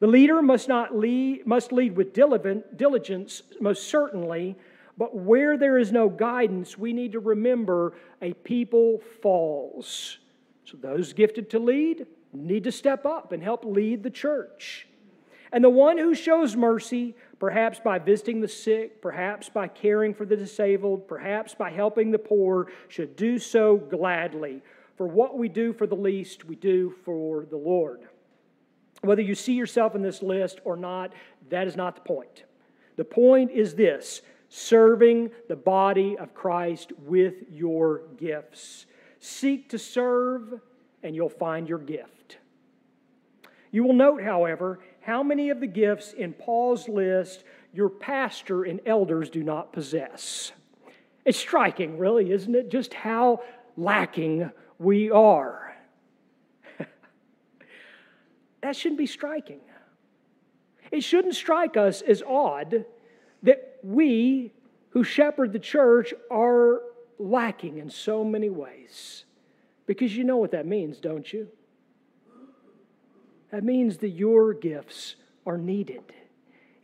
The 0.00 0.06
leader 0.06 0.40
must 0.42 0.68
not 0.68 0.96
lead, 0.96 1.44
must 1.46 1.72
lead 1.72 1.96
with 1.96 2.12
diligence, 2.12 3.42
most 3.60 3.88
certainly, 3.88 4.56
but 4.96 5.16
where 5.16 5.56
there 5.56 5.78
is 5.78 5.90
no 5.90 6.08
guidance, 6.08 6.78
we 6.78 6.92
need 6.92 7.12
to 7.12 7.20
remember 7.20 7.94
a 8.22 8.32
people 8.32 9.00
falls. 9.22 10.18
So 10.64 10.76
those 10.76 11.12
gifted 11.12 11.50
to 11.50 11.58
lead 11.58 12.06
need 12.32 12.64
to 12.64 12.72
step 12.72 13.06
up 13.06 13.32
and 13.32 13.42
help 13.42 13.64
lead 13.64 14.02
the 14.02 14.10
church. 14.10 14.86
And 15.52 15.64
the 15.64 15.70
one 15.70 15.96
who 15.96 16.14
shows 16.14 16.56
mercy, 16.56 17.16
perhaps 17.38 17.80
by 17.80 17.98
visiting 17.98 18.40
the 18.40 18.48
sick, 18.48 19.00
perhaps 19.00 19.48
by 19.48 19.68
caring 19.68 20.12
for 20.12 20.26
the 20.26 20.36
disabled, 20.36 21.08
perhaps 21.08 21.54
by 21.54 21.70
helping 21.70 22.10
the 22.10 22.18
poor, 22.18 22.70
should 22.88 23.16
do 23.16 23.38
so 23.38 23.76
gladly. 23.76 24.62
For 24.96 25.06
what 25.06 25.38
we 25.38 25.48
do 25.48 25.72
for 25.72 25.86
the 25.86 25.96
least, 25.96 26.44
we 26.44 26.56
do 26.56 26.94
for 27.04 27.46
the 27.46 27.56
Lord. 27.56 28.08
Whether 29.00 29.22
you 29.22 29.34
see 29.34 29.54
yourself 29.54 29.94
in 29.94 30.02
this 30.02 30.22
list 30.22 30.60
or 30.64 30.76
not, 30.76 31.12
that 31.50 31.66
is 31.66 31.76
not 31.76 31.94
the 31.94 32.02
point. 32.02 32.44
The 32.96 33.04
point 33.04 33.50
is 33.52 33.74
this 33.74 34.22
serving 34.50 35.30
the 35.48 35.56
body 35.56 36.16
of 36.18 36.34
Christ 36.34 36.92
with 36.98 37.34
your 37.50 38.02
gifts. 38.16 38.86
Seek 39.20 39.68
to 39.70 39.78
serve, 39.78 40.60
and 41.02 41.14
you'll 41.14 41.28
find 41.28 41.68
your 41.68 41.78
gift. 41.78 42.17
You 43.70 43.84
will 43.84 43.92
note, 43.92 44.22
however, 44.22 44.80
how 45.00 45.22
many 45.22 45.50
of 45.50 45.60
the 45.60 45.66
gifts 45.66 46.12
in 46.12 46.32
Paul's 46.32 46.88
list 46.88 47.44
your 47.72 47.88
pastor 47.88 48.64
and 48.64 48.80
elders 48.86 49.30
do 49.30 49.42
not 49.42 49.72
possess. 49.72 50.52
It's 51.24 51.38
striking, 51.38 51.98
really, 51.98 52.32
isn't 52.32 52.54
it? 52.54 52.70
Just 52.70 52.94
how 52.94 53.42
lacking 53.76 54.50
we 54.78 55.10
are. 55.10 55.76
that 58.62 58.74
shouldn't 58.74 58.98
be 58.98 59.06
striking. 59.06 59.60
It 60.90 61.02
shouldn't 61.02 61.34
strike 61.34 61.76
us 61.76 62.00
as 62.00 62.22
odd 62.22 62.86
that 63.42 63.78
we 63.82 64.52
who 64.90 65.04
shepherd 65.04 65.52
the 65.52 65.58
church 65.58 66.14
are 66.30 66.80
lacking 67.18 67.78
in 67.78 67.90
so 67.90 68.24
many 68.24 68.48
ways. 68.48 69.24
Because 69.84 70.16
you 70.16 70.24
know 70.24 70.38
what 70.38 70.52
that 70.52 70.66
means, 70.66 70.98
don't 70.98 71.30
you? 71.30 71.48
That 73.50 73.64
means 73.64 73.98
that 73.98 74.10
your 74.10 74.52
gifts 74.52 75.16
are 75.46 75.58
needed. 75.58 76.02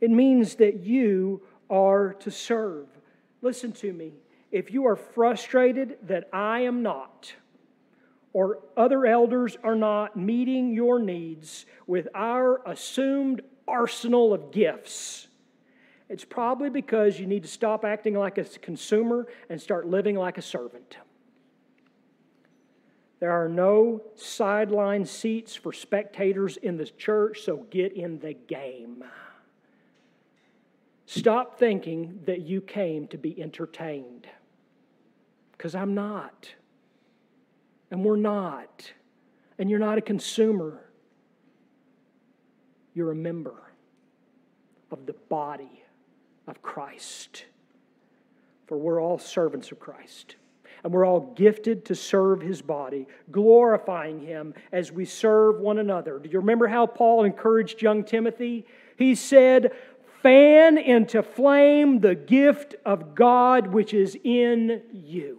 It 0.00 0.10
means 0.10 0.56
that 0.56 0.80
you 0.80 1.42
are 1.70 2.14
to 2.20 2.30
serve. 2.30 2.86
Listen 3.42 3.72
to 3.72 3.92
me. 3.92 4.12
If 4.50 4.70
you 4.70 4.86
are 4.86 4.96
frustrated 4.96 5.98
that 6.04 6.28
I 6.32 6.60
am 6.60 6.82
not, 6.82 7.32
or 8.32 8.60
other 8.76 9.06
elders 9.06 9.56
are 9.62 9.74
not 9.74 10.16
meeting 10.16 10.72
your 10.72 10.98
needs 10.98 11.66
with 11.86 12.08
our 12.14 12.60
assumed 12.66 13.42
arsenal 13.66 14.32
of 14.32 14.50
gifts, 14.50 15.28
it's 16.08 16.24
probably 16.24 16.70
because 16.70 17.18
you 17.18 17.26
need 17.26 17.42
to 17.42 17.48
stop 17.48 17.84
acting 17.84 18.14
like 18.14 18.38
a 18.38 18.44
consumer 18.44 19.26
and 19.48 19.60
start 19.60 19.86
living 19.86 20.16
like 20.16 20.38
a 20.38 20.42
servant. 20.42 20.96
There 23.20 23.30
are 23.30 23.48
no 23.48 24.02
sideline 24.16 25.06
seats 25.06 25.54
for 25.54 25.72
spectators 25.72 26.56
in 26.58 26.76
the 26.76 26.84
church, 26.84 27.42
so 27.42 27.66
get 27.70 27.92
in 27.92 28.18
the 28.18 28.34
game. 28.34 29.04
Stop 31.06 31.58
thinking 31.58 32.20
that 32.26 32.42
you 32.42 32.60
came 32.60 33.06
to 33.08 33.18
be 33.18 33.40
entertained, 33.40 34.26
because 35.52 35.74
I'm 35.74 35.94
not. 35.94 36.50
And 37.90 38.04
we're 38.04 38.16
not. 38.16 38.92
And 39.58 39.70
you're 39.70 39.78
not 39.78 39.98
a 39.98 40.02
consumer, 40.02 40.80
you're 42.94 43.12
a 43.12 43.16
member 43.16 43.54
of 44.90 45.06
the 45.06 45.12
body 45.28 45.84
of 46.48 46.60
Christ. 46.62 47.44
For 48.66 48.76
we're 48.76 49.00
all 49.00 49.18
servants 49.18 49.70
of 49.70 49.78
Christ 49.78 50.36
and 50.84 50.92
we're 50.92 51.06
all 51.06 51.32
gifted 51.34 51.86
to 51.86 51.94
serve 51.94 52.42
his 52.42 52.60
body, 52.60 53.08
glorifying 53.32 54.20
him 54.20 54.52
as 54.70 54.92
we 54.92 55.06
serve 55.06 55.58
one 55.58 55.78
another. 55.78 56.18
Do 56.18 56.28
you 56.28 56.38
remember 56.38 56.66
how 56.68 56.86
Paul 56.86 57.24
encouraged 57.24 57.80
young 57.80 58.04
Timothy? 58.04 58.66
He 58.96 59.14
said, 59.14 59.72
Fan 60.22 60.76
into 60.76 61.22
flame 61.22 62.00
the 62.00 62.14
gift 62.14 62.74
of 62.84 63.14
God 63.14 63.68
which 63.68 63.94
is 63.94 64.16
in 64.24 64.82
you. 64.92 65.38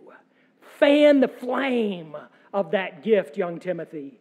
Fan 0.80 1.20
the 1.20 1.28
flame 1.28 2.18
of 2.52 2.72
that 2.72 3.04
gift, 3.04 3.38
young 3.38 3.60
Timothy. 3.60 4.20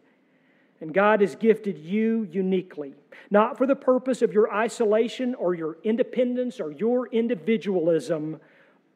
And 0.79 0.93
God 0.93 1.21
has 1.21 1.35
gifted 1.35 1.79
you 1.79 2.27
uniquely, 2.31 2.93
not 3.31 3.57
for 3.57 3.65
the 3.65 3.75
purpose 3.75 4.21
of 4.21 4.31
your 4.31 4.53
isolation 4.53 5.33
or 5.35 5.55
your 5.55 5.77
independence 5.83 6.59
or 6.59 6.71
your 6.71 7.07
individualism, 7.07 8.39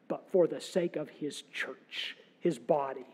but 0.06 0.24
for 0.30 0.46
the 0.46 0.60
sake 0.60 0.96
of 0.96 1.08
His 1.08 1.42
church 1.52 2.16
his 2.40 2.58
body. 2.58 3.06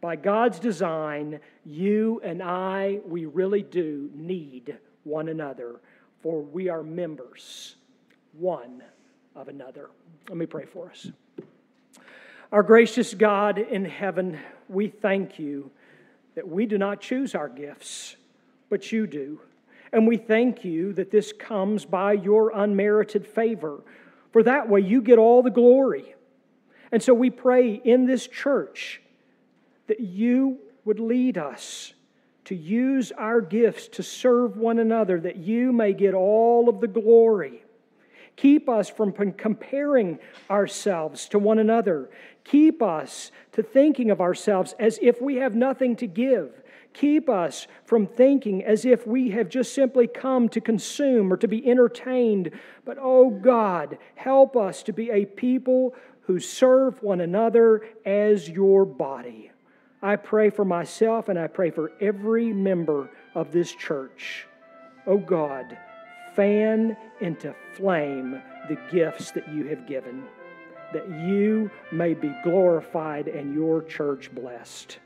By 0.00 0.16
God's 0.16 0.58
design, 0.58 1.38
you 1.64 2.20
and 2.24 2.42
I, 2.42 3.00
we 3.06 3.26
really 3.26 3.62
do 3.62 4.10
need 4.14 4.76
one 5.04 5.28
another, 5.28 5.80
for 6.20 6.42
we 6.42 6.68
are 6.68 6.82
members 6.82 7.76
one 8.32 8.82
of 9.36 9.48
another. 9.48 9.90
Let 10.28 10.36
me 10.38 10.46
pray 10.46 10.64
for 10.64 10.90
us. 10.90 11.08
Our 12.50 12.62
gracious 12.62 13.14
God 13.14 13.58
in 13.58 13.84
heaven, 13.84 14.38
we 14.68 14.88
thank 14.88 15.38
you 15.38 15.70
that 16.34 16.48
we 16.48 16.66
do 16.66 16.78
not 16.78 17.00
choose 17.00 17.34
our 17.34 17.48
gifts, 17.48 18.16
but 18.68 18.90
you 18.90 19.06
do. 19.06 19.40
And 19.92 20.06
we 20.06 20.16
thank 20.16 20.64
you 20.64 20.92
that 20.94 21.10
this 21.10 21.32
comes 21.32 21.84
by 21.84 22.14
your 22.14 22.50
unmerited 22.50 23.26
favor, 23.26 23.82
for 24.32 24.42
that 24.42 24.68
way 24.68 24.80
you 24.80 25.02
get 25.02 25.18
all 25.18 25.42
the 25.42 25.50
glory. 25.50 26.14
And 26.92 27.02
so 27.02 27.14
we 27.14 27.30
pray 27.30 27.72
in 27.72 28.06
this 28.06 28.26
church 28.26 29.00
that 29.86 30.00
you 30.00 30.58
would 30.84 31.00
lead 31.00 31.38
us 31.38 31.94
to 32.44 32.54
use 32.54 33.12
our 33.12 33.40
gifts 33.40 33.88
to 33.88 34.02
serve 34.02 34.56
one 34.56 34.78
another, 34.78 35.18
that 35.20 35.36
you 35.36 35.72
may 35.72 35.92
get 35.92 36.12
all 36.12 36.68
of 36.68 36.80
the 36.80 36.88
glory. 36.88 37.64
Keep 38.36 38.68
us 38.68 38.88
from 38.88 39.12
comparing 39.12 40.18
ourselves 40.50 41.28
to 41.28 41.38
one 41.38 41.58
another. 41.58 42.10
Keep 42.44 42.82
us 42.82 43.30
to 43.52 43.62
thinking 43.62 44.10
of 44.10 44.20
ourselves 44.20 44.74
as 44.78 44.98
if 45.00 45.20
we 45.20 45.36
have 45.36 45.54
nothing 45.54 45.96
to 45.96 46.06
give. 46.06 46.62
Keep 46.94 47.28
us 47.28 47.66
from 47.84 48.06
thinking 48.06 48.62
as 48.64 48.84
if 48.84 49.06
we 49.06 49.30
have 49.30 49.48
just 49.48 49.74
simply 49.74 50.06
come 50.06 50.48
to 50.50 50.60
consume 50.60 51.32
or 51.32 51.36
to 51.38 51.48
be 51.48 51.66
entertained. 51.66 52.50
But, 52.84 52.98
oh 53.00 53.30
God, 53.30 53.98
help 54.14 54.56
us 54.56 54.82
to 54.84 54.92
be 54.92 55.10
a 55.10 55.24
people 55.24 55.94
who 56.22 56.38
serve 56.38 57.02
one 57.02 57.20
another 57.20 57.82
as 58.04 58.48
your 58.48 58.84
body. 58.84 59.50
I 60.02 60.16
pray 60.16 60.50
for 60.50 60.64
myself 60.64 61.28
and 61.28 61.38
I 61.38 61.46
pray 61.46 61.70
for 61.70 61.92
every 62.00 62.52
member 62.52 63.10
of 63.34 63.52
this 63.52 63.72
church. 63.72 64.46
Oh 65.06 65.18
God, 65.18 65.76
fan 66.34 66.96
into 67.20 67.54
flame 67.74 68.42
the 68.68 68.78
gifts 68.90 69.30
that 69.32 69.48
you 69.52 69.66
have 69.68 69.86
given, 69.86 70.24
that 70.92 71.08
you 71.08 71.70
may 71.90 72.14
be 72.14 72.34
glorified 72.42 73.28
and 73.28 73.54
your 73.54 73.82
church 73.82 74.32
blessed. 74.34 74.98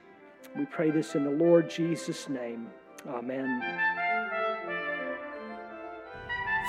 We 0.56 0.64
pray 0.66 0.90
this 0.90 1.14
in 1.14 1.24
the 1.24 1.30
Lord 1.30 1.68
Jesus' 1.68 2.28
name. 2.28 2.68
Amen. 3.08 3.62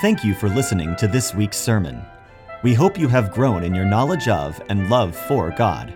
Thank 0.01 0.23
you 0.23 0.35
for 0.35 0.49
listening 0.49 0.95
to 0.97 1.07
this 1.07 1.33
week's 1.33 1.57
sermon. 1.57 2.01
We 2.63 2.73
hope 2.73 2.97
you 2.97 3.07
have 3.07 3.31
grown 3.31 3.63
in 3.63 3.75
your 3.75 3.85
knowledge 3.85 4.27
of 4.27 4.59
and 4.69 4.89
love 4.89 5.15
for 5.15 5.51
God. 5.51 5.93